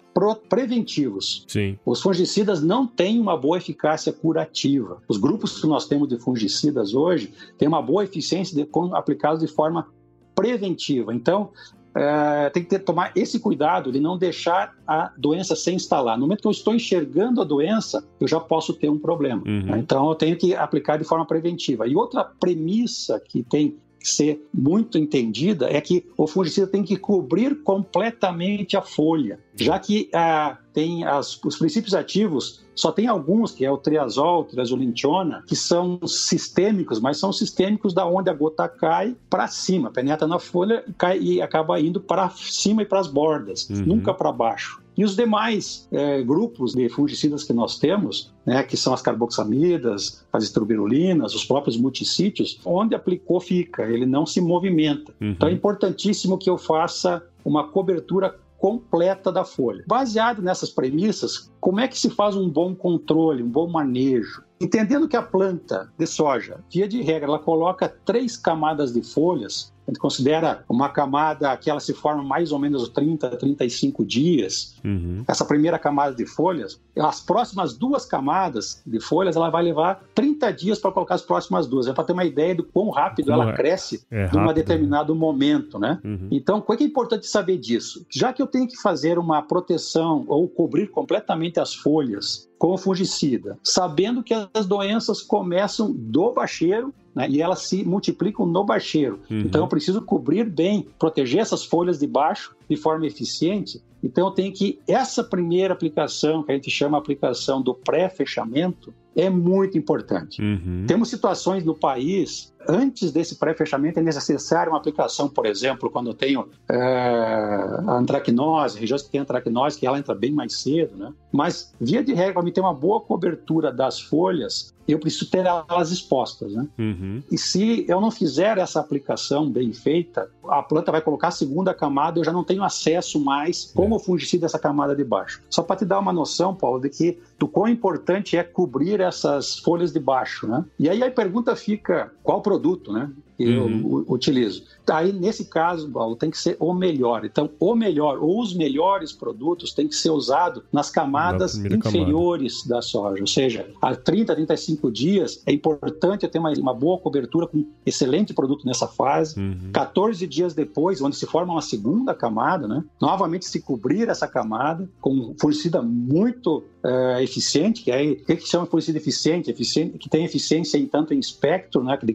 preventivos. 0.49 1.45
Sim. 1.47 1.79
Os 1.85 2.01
fungicidas 2.01 2.61
não 2.61 2.85
têm 2.85 3.19
uma 3.19 3.37
boa 3.37 3.57
eficácia 3.57 4.11
curativa. 4.11 5.01
Os 5.07 5.17
grupos 5.17 5.59
que 5.59 5.67
nós 5.67 5.87
temos 5.87 6.07
de 6.07 6.19
fungicidas 6.19 6.93
hoje 6.93 7.33
têm 7.57 7.67
uma 7.67 7.81
boa 7.81 8.03
eficiência 8.03 8.55
de, 8.55 8.69
aplicados 8.93 9.39
de 9.39 9.47
forma 9.47 9.87
preventiva. 10.35 11.13
Então, 11.13 11.51
é, 11.95 12.49
tem 12.49 12.63
que 12.63 12.69
ter, 12.69 12.79
tomar 12.79 13.11
esse 13.15 13.39
cuidado 13.39 13.91
de 13.91 13.99
não 13.99 14.17
deixar 14.17 14.73
a 14.87 15.11
doença 15.17 15.55
se 15.55 15.71
instalar. 15.71 16.17
No 16.17 16.23
momento 16.23 16.41
que 16.41 16.47
eu 16.47 16.51
estou 16.51 16.73
enxergando 16.73 17.41
a 17.41 17.43
doença, 17.43 18.03
eu 18.19 18.27
já 18.27 18.39
posso 18.39 18.73
ter 18.73 18.89
um 18.89 18.97
problema. 18.97 19.43
Uhum. 19.45 19.63
Né? 19.63 19.79
Então, 19.79 20.09
eu 20.09 20.15
tenho 20.15 20.35
que 20.35 20.55
aplicar 20.55 20.97
de 20.97 21.03
forma 21.03 21.25
preventiva. 21.25 21.87
E 21.87 21.95
outra 21.95 22.23
premissa 22.23 23.19
que 23.19 23.43
tem 23.43 23.77
ser 24.09 24.45
muito 24.53 24.97
entendida 24.97 25.69
é 25.69 25.79
que 25.79 26.05
o 26.17 26.27
fungicida 26.27 26.67
tem 26.67 26.83
que 26.83 26.97
cobrir 26.97 27.63
completamente 27.63 28.75
a 28.75 28.81
folha, 28.81 29.39
já 29.55 29.79
que 29.79 30.09
ah, 30.13 30.57
tem 30.73 31.05
as, 31.05 31.41
os 31.43 31.57
princípios 31.57 31.93
ativos 31.93 32.63
só 32.75 32.91
tem 32.91 33.07
alguns, 33.07 33.51
que 33.51 33.63
é 33.63 33.71
o 33.71 33.77
triazol, 33.77 34.45
triazolintiona, 34.45 35.43
que 35.47 35.55
são 35.55 35.99
sistêmicos, 36.07 36.99
mas 36.99 37.17
são 37.17 37.31
sistêmicos 37.31 37.93
da 37.93 38.05
onde 38.05 38.29
a 38.29 38.33
gota 38.33 38.67
cai 38.67 39.15
para 39.29 39.47
cima, 39.47 39.91
penetra 39.91 40.27
na 40.27 40.39
folha 40.39 40.83
e, 40.87 40.93
cai, 40.93 41.19
e 41.19 41.41
acaba 41.41 41.79
indo 41.79 41.99
para 41.99 42.29
cima 42.29 42.81
e 42.81 42.85
para 42.85 42.99
as 42.99 43.07
bordas, 43.07 43.69
uhum. 43.69 43.85
nunca 43.85 44.13
para 44.13 44.31
baixo. 44.31 44.82
E 44.95 45.03
os 45.03 45.15
demais 45.15 45.87
é, 45.91 46.21
grupos 46.21 46.73
de 46.73 46.87
fungicidas 46.89 47.43
que 47.43 47.53
nós 47.53 47.77
temos, 47.79 48.31
né, 48.45 48.63
que 48.63 48.77
são 48.77 48.93
as 48.93 49.01
carboxamidas, 49.01 50.25
as 50.31 50.43
estrobirulinas, 50.43 51.33
os 51.33 51.45
próprios 51.45 51.77
multissítios, 51.77 52.59
onde 52.65 52.95
aplicou 52.95 53.39
fica, 53.39 53.83
ele 53.83 54.05
não 54.05 54.25
se 54.25 54.39
movimenta. 54.39 55.13
Uhum. 55.19 55.31
Então 55.31 55.49
é 55.49 55.51
importantíssimo 55.51 56.37
que 56.37 56.49
eu 56.49 56.57
faça 56.57 57.23
uma 57.43 57.67
cobertura 57.67 58.39
completa 58.63 59.29
da 59.29 59.43
folha. 59.43 59.83
Baseado 59.85 60.41
nessas 60.41 60.69
premissas, 60.69 61.51
como 61.59 61.81
é 61.81 61.87
que 61.87 61.99
se 61.99 62.09
faz 62.09 62.33
um 62.33 62.49
bom 62.49 62.73
controle, 62.73 63.43
um 63.43 63.49
bom 63.49 63.67
manejo? 63.67 64.41
Entendendo 64.61 65.09
que 65.09 65.17
a 65.17 65.21
planta 65.21 65.91
de 65.97 66.07
soja, 66.07 66.63
via 66.71 66.87
de 66.87 67.01
regra, 67.01 67.27
ela 67.27 67.39
coloca 67.39 67.89
três 68.05 68.37
camadas 68.37 68.93
de 68.93 69.01
folhas 69.03 69.72
a 69.87 69.91
gente 69.91 69.99
considera 69.99 70.63
uma 70.69 70.89
camada 70.89 71.55
que 71.57 71.69
ela 71.69 71.79
se 71.79 71.93
forma 71.93 72.23
mais 72.23 72.51
ou 72.51 72.59
menos 72.59 72.87
30, 72.89 73.29
35 73.37 74.05
dias. 74.05 74.75
Uhum. 74.83 75.23
Essa 75.27 75.43
primeira 75.45 75.77
camada 75.77 76.15
de 76.15 76.25
folhas, 76.25 76.79
as 76.97 77.19
próximas 77.19 77.73
duas 77.73 78.05
camadas 78.05 78.81
de 78.85 78.99
folhas, 78.99 79.35
ela 79.35 79.49
vai 79.49 79.63
levar 79.63 80.03
30 80.15 80.51
dias 80.53 80.79
para 80.79 80.91
colocar 80.91 81.15
as 81.15 81.21
próximas 81.21 81.67
duas. 81.67 81.87
É 81.87 81.93
para 81.93 82.03
ter 82.03 82.13
uma 82.13 82.25
ideia 82.25 82.55
do 82.55 82.63
quão 82.63 82.89
rápido 82.89 83.27
Como 83.27 83.41
ela 83.41 83.51
é? 83.51 83.55
cresce 83.55 84.05
é 84.09 84.29
em 84.33 84.37
um 84.37 84.53
determinado 84.53 85.13
momento, 85.13 85.77
né? 85.77 85.99
Uhum. 86.03 86.27
Então, 86.31 86.63
o 86.65 86.75
que 86.75 86.83
é 86.83 86.87
importante 86.87 87.27
saber 87.27 87.57
disso? 87.57 88.05
Já 88.09 88.31
que 88.31 88.41
eu 88.41 88.47
tenho 88.47 88.67
que 88.67 88.77
fazer 88.77 89.19
uma 89.19 89.41
proteção 89.41 90.23
ou 90.27 90.47
cobrir 90.47 90.87
completamente 90.87 91.59
as 91.59 91.73
folhas 91.73 92.49
com 92.57 92.77
fungicida, 92.77 93.57
sabendo 93.61 94.23
que 94.23 94.33
as 94.53 94.65
doenças 94.65 95.21
começam 95.21 95.91
do 95.91 96.31
bacheiro 96.31 96.93
né, 97.15 97.27
e 97.29 97.41
elas 97.41 97.63
se 97.63 97.83
multiplicam 97.83 98.45
no 98.45 98.63
bacheiro. 98.63 99.19
Uhum. 99.29 99.41
Então 99.41 99.61
eu 99.61 99.67
preciso 99.67 100.01
cobrir 100.01 100.49
bem, 100.49 100.87
proteger 100.97 101.41
essas 101.41 101.63
folhas 101.63 101.99
de 101.99 102.07
baixo 102.07 102.55
de 102.69 102.75
forma 102.75 103.05
eficiente. 103.05 103.81
Então 104.03 104.27
eu 104.27 104.31
tenho 104.31 104.53
que 104.53 104.79
essa 104.87 105.23
primeira 105.23 105.73
aplicação, 105.73 106.43
que 106.43 106.51
a 106.51 106.55
gente 106.55 106.69
chama 106.69 106.97
aplicação 106.97 107.61
do 107.61 107.73
pré-fechamento, 107.73 108.93
é 109.15 109.29
muito 109.29 109.77
importante. 109.77 110.41
Uhum. 110.41 110.85
Temos 110.87 111.09
situações 111.09 111.63
no 111.63 111.75
país 111.75 112.52
antes 112.67 113.11
desse 113.11 113.35
pré-fechamento 113.35 113.99
é 113.99 114.01
necessária 114.01 114.71
uma 114.71 114.77
aplicação, 114.77 115.29
por 115.29 115.45
exemplo, 115.45 115.89
quando 115.89 116.07
eu 116.07 116.13
tenho 116.13 116.49
é, 116.69 116.77
a 116.77 117.93
antracnose, 117.93 118.79
regiões 118.79 119.01
que 119.01 119.09
tem 119.09 119.21
antracnose, 119.21 119.79
que 119.79 119.85
ela 119.85 119.97
entra 119.97 120.15
bem 120.15 120.31
mais 120.31 120.57
cedo, 120.57 120.95
né? 120.95 121.13
Mas, 121.31 121.73
via 121.79 122.03
de 122.03 122.13
regra, 122.13 122.33
para 122.33 122.43
mim 122.43 122.51
ter 122.51 122.61
uma 122.61 122.73
boa 122.73 123.01
cobertura 123.01 123.71
das 123.71 123.99
folhas, 123.99 124.73
eu 124.87 124.99
preciso 124.99 125.29
ter 125.29 125.45
elas 125.45 125.91
expostas, 125.91 126.53
né? 126.53 126.67
Uhum. 126.77 127.23
E 127.31 127.37
se 127.37 127.85
eu 127.87 128.01
não 128.01 128.11
fizer 128.11 128.57
essa 128.57 128.79
aplicação 128.79 129.49
bem 129.49 129.71
feita, 129.73 130.29
a 130.47 130.61
planta 130.61 130.91
vai 130.91 131.01
colocar 131.01 131.29
a 131.29 131.31
segunda 131.31 131.73
camada, 131.73 132.19
eu 132.19 132.23
já 132.23 132.31
não 132.31 132.43
tenho 132.43 132.63
acesso 132.63 133.19
mais 133.19 133.71
como 133.73 133.95
é. 133.95 133.99
fungicida 133.99 134.45
essa 134.45 134.59
camada 134.59 134.95
de 134.95 135.03
baixo. 135.03 135.41
Só 135.49 135.63
para 135.63 135.77
te 135.77 135.85
dar 135.85 135.99
uma 135.99 136.11
noção, 136.11 136.53
Paulo, 136.53 136.81
de 136.81 136.89
que 136.89 137.19
do 137.39 137.47
quão 137.47 137.67
importante 137.67 138.37
é 138.37 138.43
cobrir 138.43 138.99
essas 138.99 139.57
folhas 139.57 139.91
de 139.91 139.99
baixo, 139.99 140.47
né? 140.47 140.65
E 140.77 140.89
aí 140.89 141.01
a 141.01 141.11
pergunta 141.11 141.55
fica, 141.55 142.11
qual 142.21 142.41
produto, 142.53 142.91
né? 142.93 143.11
Que 143.37 143.45
uhum. 143.45 144.05
eu 144.07 144.13
utilizo. 144.13 144.63
Aí, 144.91 145.13
nesse 145.13 145.45
caso, 145.45 145.89
Paulo, 145.89 146.15
tem 146.15 146.29
que 146.29 146.37
ser 146.37 146.57
o 146.59 146.73
melhor. 146.73 147.23
Então, 147.23 147.49
o 147.59 147.75
melhor, 147.75 148.19
ou 148.21 148.41
os 148.41 148.53
melhores 148.53 149.13
produtos 149.13 149.73
têm 149.73 149.87
que 149.87 149.95
ser 149.95 150.09
usados 150.09 150.63
nas 150.71 150.89
camadas 150.89 151.55
inferiores 151.55 152.63
camada. 152.63 152.75
da 152.75 152.81
soja. 152.81 153.21
Ou 153.21 153.27
seja, 153.27 153.69
a 153.81 153.95
30, 153.95 154.35
35 154.35 154.91
dias 154.91 155.41
é 155.45 155.53
importante 155.53 156.27
ter 156.27 156.39
uma, 156.39 156.51
uma 156.51 156.73
boa 156.73 156.97
cobertura 156.97 157.47
com 157.47 157.65
excelente 157.85 158.33
produto 158.33 158.65
nessa 158.65 158.87
fase. 158.87 159.39
Uhum. 159.39 159.71
14 159.71 160.27
dias 160.27 160.53
depois, 160.53 161.01
onde 161.01 161.15
se 161.15 161.25
forma 161.25 161.53
uma 161.53 161.61
segunda 161.61 162.13
camada, 162.13 162.67
né? 162.67 162.83
novamente 163.01 163.45
se 163.45 163.61
cobrir 163.61 164.09
essa 164.09 164.27
camada 164.27 164.89
com 164.99 165.33
fungicida 165.39 165.81
muito 165.81 166.63
uh, 166.83 167.19
eficiente, 167.21 167.83
que 167.83 167.91
é 167.91 168.03
o 168.03 168.25
que, 168.25 168.35
que 168.35 168.47
chama 168.47 168.65
fungicida 168.65 168.97
eficiente? 168.97 169.49
eficiente? 169.49 169.97
Que 169.97 170.09
tem 170.09 170.25
eficiência 170.25 170.77
em 170.77 170.85
tanto 170.85 171.13
em 171.13 171.19
espectro, 171.19 171.83
né? 171.83 171.97
de, 172.01 172.13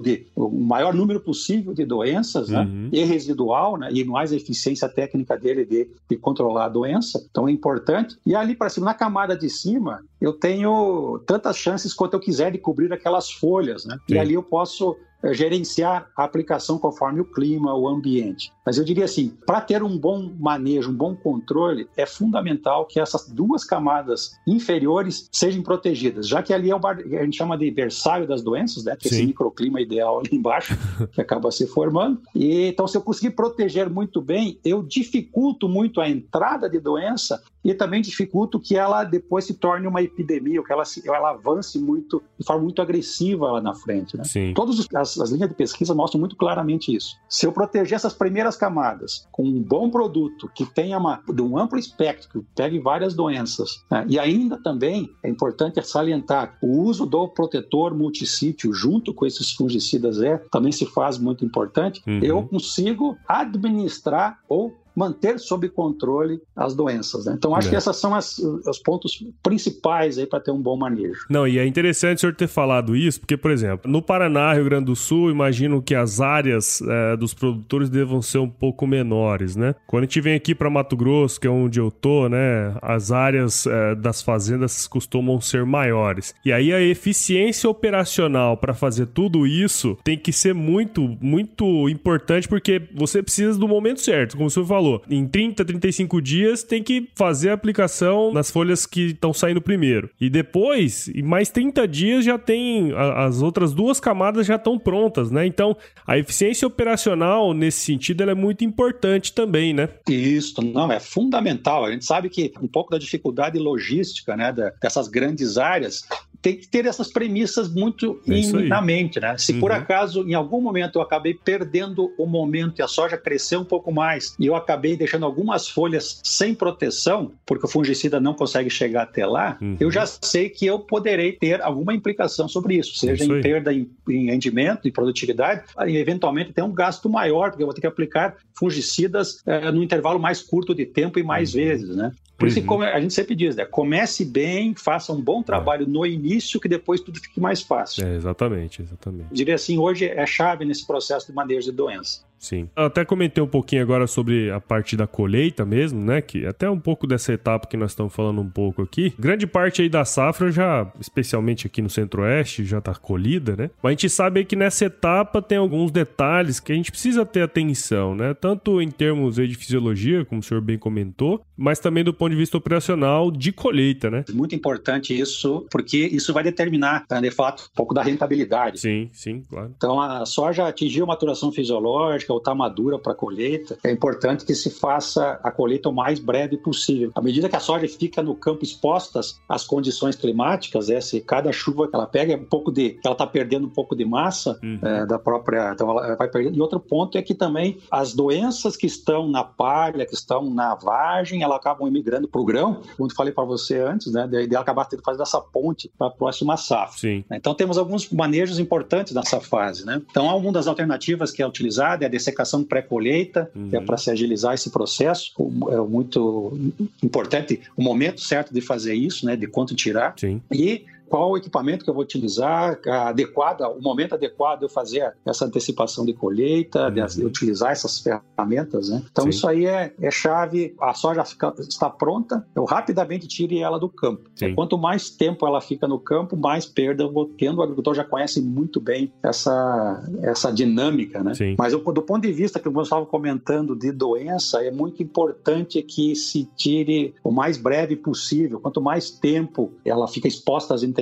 de 0.00 0.26
o 0.46 0.60
maior 0.60 0.94
número 0.94 1.20
possível 1.20 1.74
de 1.74 1.84
doenças, 1.84 2.48
né? 2.48 2.62
uhum. 2.62 2.88
e 2.92 3.04
residual, 3.04 3.76
né? 3.76 3.88
e 3.92 4.04
mais 4.04 4.32
a 4.32 4.36
eficiência 4.36 4.88
técnica 4.88 5.36
dele 5.36 5.64
de, 5.64 5.88
de 6.08 6.16
controlar 6.16 6.66
a 6.66 6.68
doença. 6.68 7.24
Então 7.30 7.48
é 7.48 7.52
importante. 7.52 8.16
E 8.24 8.34
ali 8.34 8.54
para 8.54 8.68
cima, 8.68 8.86
na 8.86 8.94
camada 8.94 9.36
de 9.36 9.48
cima, 9.48 10.02
eu 10.20 10.32
tenho 10.32 11.22
tantas 11.26 11.56
chances 11.56 11.94
quanto 11.94 12.14
eu 12.14 12.20
quiser 12.20 12.52
de 12.52 12.58
cobrir 12.58 12.92
aquelas 12.92 13.30
folhas, 13.30 13.84
né? 13.84 13.96
E 14.08 14.18
ali 14.18 14.34
eu 14.34 14.42
posso 14.42 14.96
é, 15.22 15.34
gerenciar 15.34 16.08
a 16.16 16.24
aplicação 16.24 16.78
conforme 16.78 17.20
o 17.20 17.24
clima, 17.24 17.74
o 17.74 17.86
ambiente. 17.86 18.52
Mas 18.70 18.78
eu 18.78 18.84
diria 18.84 19.04
assim, 19.04 19.36
para 19.44 19.60
ter 19.60 19.82
um 19.82 19.98
bom 19.98 20.32
manejo, 20.38 20.92
um 20.92 20.94
bom 20.94 21.16
controle, 21.16 21.88
é 21.96 22.06
fundamental 22.06 22.86
que 22.86 23.00
essas 23.00 23.28
duas 23.28 23.64
camadas 23.64 24.38
inferiores 24.46 25.28
sejam 25.32 25.60
protegidas, 25.60 26.28
já 26.28 26.40
que 26.40 26.54
ali 26.54 26.70
é 26.70 26.76
o 26.76 26.78
bar, 26.78 27.00
a 27.00 27.24
gente 27.24 27.36
chama 27.36 27.58
de 27.58 27.68
berçário 27.68 28.28
das 28.28 28.42
doenças, 28.42 28.84
né? 28.84 28.96
Esse 29.04 29.26
microclima 29.26 29.80
ideal 29.80 30.20
ali 30.20 30.28
embaixo 30.36 30.78
que 31.10 31.20
acaba 31.20 31.50
se 31.50 31.66
formando. 31.66 32.22
E 32.32 32.66
então, 32.66 32.86
se 32.86 32.96
eu 32.96 33.02
conseguir 33.02 33.30
proteger 33.30 33.90
muito 33.90 34.22
bem, 34.22 34.60
eu 34.64 34.84
dificulto 34.84 35.68
muito 35.68 36.00
a 36.00 36.08
entrada 36.08 36.70
de 36.70 36.78
doença 36.78 37.42
e 37.64 37.74
também 37.74 38.00
dificulto 38.00 38.58
que 38.58 38.76
ela 38.76 39.04
depois 39.04 39.44
se 39.44 39.54
torne 39.54 39.86
uma 39.86 40.02
epidemia, 40.02 40.60
ou 40.60 40.66
que 40.66 40.72
ela, 40.72 40.84
se, 40.84 41.06
ela 41.06 41.30
avance 41.30 41.78
muito 41.78 42.22
de 42.38 42.46
forma 42.46 42.62
muito 42.62 42.80
agressiva 42.80 43.52
lá 43.52 43.60
na 43.60 43.74
frente. 43.74 44.16
Né? 44.16 44.24
Todas 44.54 44.86
as, 44.94 45.18
as, 45.18 45.30
linhas 45.30 45.48
de 45.48 45.54
pesquisa 45.54 45.94
mostram 45.94 46.20
muito 46.20 46.36
claramente 46.36 46.94
isso. 46.94 47.16
Se 47.28 47.46
eu 47.46 47.52
proteger 47.52 47.96
essas 47.96 48.14
primeiras 48.14 48.56
camadas 48.60 49.26
com 49.32 49.42
um 49.42 49.62
bom 49.62 49.88
produto 49.88 50.50
que 50.54 50.66
tenha 50.66 50.98
uma, 50.98 51.22
de 51.34 51.40
um 51.40 51.56
amplo 51.56 51.78
espectro, 51.78 52.28
que 52.28 52.46
pegue 52.54 52.78
várias 52.78 53.14
doenças, 53.14 53.82
né? 53.90 54.04
e 54.06 54.18
ainda 54.18 54.62
também 54.62 55.08
é 55.22 55.30
importante 55.30 55.80
salientar 55.82 56.58
o 56.60 56.82
uso 56.82 57.06
do 57.06 57.26
protetor 57.26 57.94
multissítio 57.94 58.72
junto 58.74 59.14
com 59.14 59.24
esses 59.24 59.52
fungicidas 59.52 60.20
é 60.20 60.36
também 60.52 60.72
se 60.72 60.84
faz 60.84 61.16
muito 61.16 61.42
importante. 61.42 62.02
Uhum. 62.06 62.20
Eu 62.22 62.42
consigo 62.42 63.16
administrar 63.26 64.38
ou 64.46 64.76
manter 65.00 65.40
sob 65.40 65.66
controle 65.70 66.42
as 66.54 66.74
doenças. 66.74 67.24
Né? 67.24 67.34
Então, 67.38 67.54
acho 67.54 67.68
é. 67.68 67.70
que 67.70 67.76
esses 67.76 67.96
são 67.96 68.14
as, 68.14 68.38
os 68.38 68.78
pontos 68.78 69.24
principais 69.42 70.18
aí 70.18 70.26
para 70.26 70.40
ter 70.40 70.50
um 70.50 70.60
bom 70.60 70.76
manejo. 70.76 71.24
Não, 71.30 71.48
e 71.48 71.58
é 71.58 71.66
interessante 71.66 72.18
o 72.18 72.20
senhor 72.20 72.34
ter 72.34 72.48
falado 72.48 72.94
isso, 72.94 73.18
porque, 73.18 73.36
por 73.36 73.50
exemplo, 73.50 73.90
no 73.90 74.02
Paraná, 74.02 74.52
Rio 74.52 74.64
Grande 74.64 74.86
do 74.86 74.96
Sul, 74.96 75.30
imagino 75.30 75.80
que 75.80 75.94
as 75.94 76.20
áreas 76.20 76.82
é, 76.82 77.16
dos 77.16 77.32
produtores 77.32 77.88
devam 77.88 78.20
ser 78.20 78.38
um 78.38 78.48
pouco 78.48 78.86
menores, 78.86 79.56
né? 79.56 79.74
Quando 79.86 80.02
a 80.02 80.06
gente 80.06 80.20
vem 80.20 80.34
aqui 80.34 80.54
para 80.54 80.68
Mato 80.68 80.96
Grosso, 80.96 81.40
que 81.40 81.46
é 81.46 81.50
onde 81.50 81.80
eu 81.80 81.90
tô, 81.90 82.28
né, 82.28 82.74
as 82.82 83.10
áreas 83.10 83.66
é, 83.66 83.94
das 83.94 84.20
fazendas 84.20 84.86
costumam 84.86 85.40
ser 85.40 85.64
maiores. 85.64 86.34
E 86.44 86.52
aí 86.52 86.72
a 86.72 86.80
eficiência 86.80 87.70
operacional 87.70 88.56
para 88.56 88.74
fazer 88.74 89.06
tudo 89.06 89.46
isso 89.46 89.96
tem 90.04 90.18
que 90.18 90.32
ser 90.32 90.54
muito, 90.54 91.16
muito 91.20 91.88
importante, 91.88 92.48
porque 92.48 92.82
você 92.94 93.22
precisa 93.22 93.58
do 93.58 93.68
momento 93.68 94.00
certo, 94.00 94.36
como 94.36 94.48
o 94.48 94.50
senhor 94.50 94.66
falou. 94.66 94.89
Em 95.08 95.26
30, 95.26 95.64
35 95.64 96.20
dias 96.20 96.62
tem 96.62 96.82
que 96.82 97.08
fazer 97.14 97.50
a 97.50 97.54
aplicação 97.54 98.32
nas 98.32 98.50
folhas 98.50 98.86
que 98.86 99.08
estão 99.08 99.32
saindo 99.32 99.60
primeiro. 99.60 100.10
E 100.20 100.30
depois, 100.30 101.08
em 101.08 101.22
mais 101.22 101.50
30 101.50 101.86
dias 101.86 102.24
já 102.24 102.38
tem 102.38 102.92
as 103.16 103.42
outras 103.42 103.72
duas 103.72 104.00
camadas 104.00 104.46
já 104.46 104.56
estão 104.56 104.78
prontas, 104.78 105.30
né? 105.30 105.46
Então, 105.46 105.76
a 106.06 106.18
eficiência 106.18 106.66
operacional 106.66 107.52
nesse 107.52 107.80
sentido 107.80 108.22
é 108.22 108.34
muito 108.34 108.64
importante 108.64 109.32
também, 109.32 109.72
né? 109.74 109.88
Isso, 110.08 110.62
não, 110.62 110.90
é 110.90 111.00
fundamental. 111.00 111.84
A 111.84 111.92
gente 111.92 112.04
sabe 112.04 112.28
que 112.28 112.52
um 112.60 112.68
pouco 112.68 112.90
da 112.90 112.98
dificuldade 112.98 113.58
logística, 113.58 114.36
né, 114.36 114.54
dessas 114.80 115.08
grandes 115.08 115.58
áreas 115.58 116.06
tem 116.42 116.56
que 116.56 116.68
ter 116.68 116.86
essas 116.86 117.12
premissas 117.12 117.72
muito 117.72 118.20
é 118.26 118.62
na 118.62 118.80
mente, 118.80 119.20
né? 119.20 119.36
Se 119.38 119.52
uhum. 119.52 119.60
por 119.60 119.72
acaso 119.72 120.26
em 120.28 120.34
algum 120.34 120.60
momento 120.60 120.96
eu 120.96 121.02
acabei 121.02 121.34
perdendo 121.34 122.12
o 122.18 122.26
momento 122.26 122.78
e 122.78 122.82
a 122.82 122.88
soja 122.88 123.16
cresceu 123.16 123.60
um 123.60 123.64
pouco 123.64 123.92
mais 123.92 124.34
e 124.38 124.46
eu 124.46 124.54
acabei 124.54 124.96
deixando 124.96 125.26
algumas 125.26 125.68
folhas 125.68 126.20
sem 126.24 126.54
proteção, 126.54 127.32
porque 127.44 127.66
o 127.66 127.68
fungicida 127.68 128.20
não 128.20 128.34
consegue 128.34 128.70
chegar 128.70 129.02
até 129.02 129.26
lá, 129.26 129.58
uhum. 129.60 129.76
eu 129.78 129.90
já 129.90 130.06
sei 130.06 130.48
que 130.48 130.66
eu 130.66 130.78
poderei 130.78 131.32
ter 131.32 131.60
alguma 131.62 131.94
implicação 131.94 132.48
sobre 132.48 132.76
isso, 132.76 132.96
seja 132.96 133.24
isso 133.24 133.34
em 133.34 133.40
perda 133.40 133.72
em, 133.72 133.90
em 134.08 134.26
rendimento 134.26 134.88
e 134.88 134.92
produtividade, 134.92 135.64
e 135.86 135.96
eventualmente 135.96 136.52
tem 136.52 136.64
um 136.64 136.72
gasto 136.72 137.08
maior, 137.08 137.50
porque 137.50 137.62
eu 137.62 137.66
vou 137.66 137.74
ter 137.74 137.80
que 137.80 137.86
aplicar 137.86 138.36
fungicidas 138.60 139.42
é, 139.46 139.72
no 139.72 139.82
intervalo 139.82 140.20
mais 140.20 140.42
curto 140.42 140.74
de 140.74 140.84
tempo 140.84 141.18
e 141.18 141.22
mais 141.22 141.54
uhum. 141.54 141.60
vezes, 141.62 141.96
né? 141.96 142.12
Por 142.36 142.46
isso 142.46 142.60
que 142.60 142.68
uhum. 142.68 142.82
a 142.82 143.00
gente 143.00 143.12
sempre 143.12 143.34
diz, 143.34 143.56
né? 143.56 143.64
Comece 143.64 144.24
bem, 144.24 144.74
faça 144.74 145.12
um 145.12 145.20
bom 145.20 145.42
trabalho 145.42 145.84
é. 145.84 145.86
no 145.86 146.06
início, 146.06 146.60
que 146.60 146.68
depois 146.68 147.00
tudo 147.00 147.18
fique 147.20 147.40
mais 147.40 147.60
fácil. 147.60 148.06
É, 148.06 148.16
exatamente, 148.16 148.82
exatamente. 148.82 149.28
Eu 149.30 149.34
diria 149.34 149.54
assim, 149.54 149.78
hoje 149.78 150.06
é 150.06 150.26
chave 150.26 150.64
nesse 150.64 150.86
processo 150.86 151.26
de 151.26 151.32
manejo 151.32 151.70
de 151.70 151.76
doença. 151.76 152.22
Sim. 152.40 152.68
Eu 152.74 152.84
até 152.84 153.04
comentei 153.04 153.44
um 153.44 153.46
pouquinho 153.46 153.82
agora 153.82 154.06
sobre 154.06 154.50
a 154.50 154.58
parte 154.58 154.96
da 154.96 155.06
colheita 155.06 155.64
mesmo, 155.64 156.00
né? 156.00 156.22
Que 156.22 156.46
até 156.46 156.68
um 156.70 156.80
pouco 156.80 157.06
dessa 157.06 157.34
etapa 157.34 157.68
que 157.68 157.76
nós 157.76 157.92
estamos 157.92 158.14
falando 158.14 158.40
um 158.40 158.48
pouco 158.48 158.82
aqui. 158.82 159.12
Grande 159.18 159.46
parte 159.46 159.82
aí 159.82 159.88
da 159.90 160.06
safra 160.06 160.50
já, 160.50 160.90
especialmente 160.98 161.66
aqui 161.66 161.82
no 161.82 161.90
Centro-Oeste, 161.90 162.64
já 162.64 162.78
está 162.78 162.94
colhida, 162.94 163.54
né? 163.54 163.70
Mas 163.82 163.90
a 163.90 163.92
gente 163.92 164.08
sabe 164.08 164.44
que 164.44 164.56
nessa 164.56 164.86
etapa 164.86 165.42
tem 165.42 165.58
alguns 165.58 165.90
detalhes 165.90 166.58
que 166.58 166.72
a 166.72 166.74
gente 166.74 166.90
precisa 166.90 167.26
ter 167.26 167.42
atenção, 167.42 168.14
né? 168.14 168.32
Tanto 168.32 168.80
em 168.80 168.90
termos 168.90 169.36
de 169.36 169.54
fisiologia, 169.54 170.24
como 170.24 170.40
o 170.40 170.42
senhor 170.42 170.62
bem 170.62 170.78
comentou, 170.78 171.44
mas 171.56 171.78
também 171.78 172.02
do 172.02 172.14
ponto 172.14 172.30
de 172.30 172.36
vista 172.36 172.56
operacional 172.56 173.30
de 173.30 173.52
colheita, 173.52 174.10
né? 174.10 174.24
Muito 174.32 174.54
importante 174.54 175.18
isso, 175.18 175.66
porque 175.70 175.98
isso 175.98 176.32
vai 176.32 176.42
determinar, 176.42 177.04
né, 177.10 177.20
de 177.20 177.30
fato, 177.30 177.68
um 177.70 177.76
pouco 177.76 177.92
da 177.92 178.02
rentabilidade. 178.02 178.80
Sim, 178.80 179.10
sim, 179.12 179.42
claro. 179.42 179.74
Então 179.76 180.00
a 180.00 180.24
soja 180.24 180.66
atingiu 180.66 181.06
maturação 181.06 181.52
fisiológica, 181.52 182.29
ou 182.32 182.38
está 182.38 182.54
madura 182.54 182.98
para 182.98 183.14
colheita, 183.14 183.78
é 183.84 183.90
importante 183.90 184.44
que 184.44 184.54
se 184.54 184.70
faça 184.70 185.38
a 185.42 185.50
colheita 185.50 185.88
o 185.88 185.92
mais 185.92 186.18
breve 186.18 186.56
possível. 186.56 187.10
À 187.14 187.20
medida 187.20 187.48
que 187.48 187.56
a 187.56 187.60
soja 187.60 187.86
fica 187.88 188.22
no 188.22 188.34
campo 188.34 188.64
expostas 188.64 189.40
às 189.48 189.64
condições 189.64 190.16
climáticas, 190.16 190.90
é, 190.90 191.00
se 191.00 191.20
cada 191.20 191.52
chuva 191.52 191.88
que 191.88 191.94
ela 191.94 192.06
pega 192.06 192.34
é 192.34 192.36
um 192.36 192.44
pouco 192.44 192.70
de, 192.70 192.98
ela 193.04 193.14
está 193.14 193.26
perdendo 193.26 193.66
um 193.66 193.70
pouco 193.70 193.94
de 193.94 194.04
massa 194.04 194.58
uhum. 194.62 194.78
é, 194.82 195.06
da 195.06 195.18
própria, 195.18 195.72
então 195.72 195.90
ela 195.90 196.16
vai 196.16 196.28
perdendo. 196.28 196.56
E 196.56 196.60
outro 196.60 196.80
ponto 196.80 197.16
é 197.16 197.22
que 197.22 197.34
também 197.34 197.78
as 197.90 198.14
doenças 198.14 198.76
que 198.76 198.86
estão 198.86 199.28
na 199.28 199.44
palha, 199.44 200.06
que 200.06 200.14
estão 200.14 200.50
na 200.50 200.74
vagem, 200.74 201.42
elas 201.42 201.56
acabam 201.56 201.86
imigrando 201.88 202.28
para 202.28 202.40
o 202.40 202.44
grão, 202.44 202.82
como 202.96 203.10
eu 203.10 203.14
falei 203.14 203.32
para 203.32 203.44
você 203.44 203.78
antes, 203.80 204.12
né? 204.12 204.26
De, 204.26 204.46
de 204.46 204.56
acabar 204.56 204.84
tendo 204.86 205.00
que 205.00 205.04
fazer 205.04 205.22
essa 205.22 205.40
ponte 205.40 205.90
para 205.96 206.08
a 206.08 206.10
próxima 206.10 206.56
safra. 206.56 206.98
Sim. 206.98 207.24
Então 207.30 207.54
temos 207.54 207.78
alguns 207.78 208.08
manejos 208.10 208.58
importantes 208.58 209.14
nessa 209.14 209.40
fase, 209.40 209.84
né? 209.84 210.00
Então 210.10 210.26
uma 210.36 210.52
das 210.52 210.66
alternativas 210.66 211.30
que 211.30 211.42
é 211.42 211.46
utilizada 211.46 212.04
é 212.04 212.06
a 212.06 212.10
dessecação 212.20 212.62
pré-colheita, 212.62 213.50
uhum. 213.54 213.70
é 213.72 213.80
para 213.80 213.96
se 213.96 214.10
agilizar 214.10 214.54
esse 214.54 214.70
processo. 214.70 215.32
É 215.70 215.76
muito 215.78 216.56
importante 217.02 217.60
o 217.76 217.82
momento 217.82 218.20
certo 218.20 218.52
de 218.52 218.60
fazer 218.60 218.94
isso, 218.94 219.26
né? 219.26 219.36
De 219.36 219.46
quanto 219.46 219.74
tirar. 219.74 220.14
Sim. 220.18 220.40
E 220.52 220.84
qual 221.10 221.36
equipamento 221.36 221.84
que 221.84 221.90
eu 221.90 221.94
vou 221.94 222.04
utilizar, 222.04 222.78
adequada, 222.86 223.68
o 223.68 223.82
momento 223.82 224.14
adequado 224.14 224.60
de 224.60 224.66
eu 224.66 224.68
fazer 224.68 225.12
essa 225.26 225.44
antecipação 225.44 226.06
de 226.06 226.14
colheita, 226.14 226.86
uhum. 226.86 227.06
de 227.06 227.24
utilizar 227.24 227.72
essas 227.72 227.98
ferramentas, 227.98 228.88
né? 228.88 229.02
Então 229.10 229.24
Sim. 229.24 229.30
isso 229.30 229.48
aí 229.48 229.66
é, 229.66 229.92
é, 230.00 230.10
chave. 230.10 230.74
A 230.80 230.94
soja 230.94 231.24
fica, 231.24 231.52
está 231.58 231.90
pronta, 231.90 232.46
eu 232.54 232.64
rapidamente 232.64 233.26
tire 233.26 233.58
ela 233.58 233.78
do 233.78 233.88
campo. 233.88 234.30
quanto 234.54 234.78
mais 234.78 235.10
tempo 235.10 235.44
ela 235.44 235.60
fica 235.60 235.88
no 235.88 235.98
campo, 235.98 236.36
mais 236.36 236.64
perda 236.64 237.02
eu 237.02 237.12
vou 237.12 237.26
tendo. 237.26 237.58
O 237.58 237.62
agricultor 237.62 237.94
já 237.94 238.04
conhece 238.04 238.40
muito 238.40 238.80
bem 238.80 239.12
essa, 239.20 240.08
essa 240.22 240.52
dinâmica, 240.52 241.24
né? 241.24 241.34
Sim. 241.34 241.56
Mas 241.58 241.72
eu, 241.72 241.80
do 241.80 242.02
ponto 242.02 242.22
de 242.22 242.32
vista 242.32 242.60
que 242.60 242.68
eu 242.68 242.82
estava 242.82 243.04
comentando 243.04 243.74
de 243.74 243.90
doença, 243.90 244.62
é 244.62 244.70
muito 244.70 245.02
importante 245.02 245.82
que 245.82 246.14
se 246.14 246.44
tire 246.56 247.14
o 247.24 247.32
mais 247.32 247.56
breve 247.56 247.96
possível. 247.96 248.60
Quanto 248.60 248.80
mais 248.80 249.10
tempo 249.10 249.72
ela 249.84 250.06
fica 250.06 250.28
exposta 250.28 250.72
às 250.74 250.82
intempéries, 250.82 250.99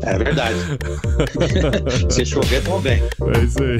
É 0.04 0.18
verdade. 0.18 0.56
se 2.10 2.26
chover, 2.26 2.60
tamo 2.62 2.80
bem. 2.80 3.00
É 3.00 3.44
isso 3.44 3.62
aí. 3.62 3.78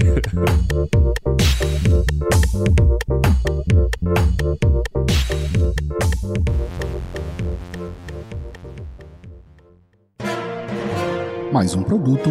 Mais 11.53 11.75
um 11.75 11.83
produto 11.83 12.31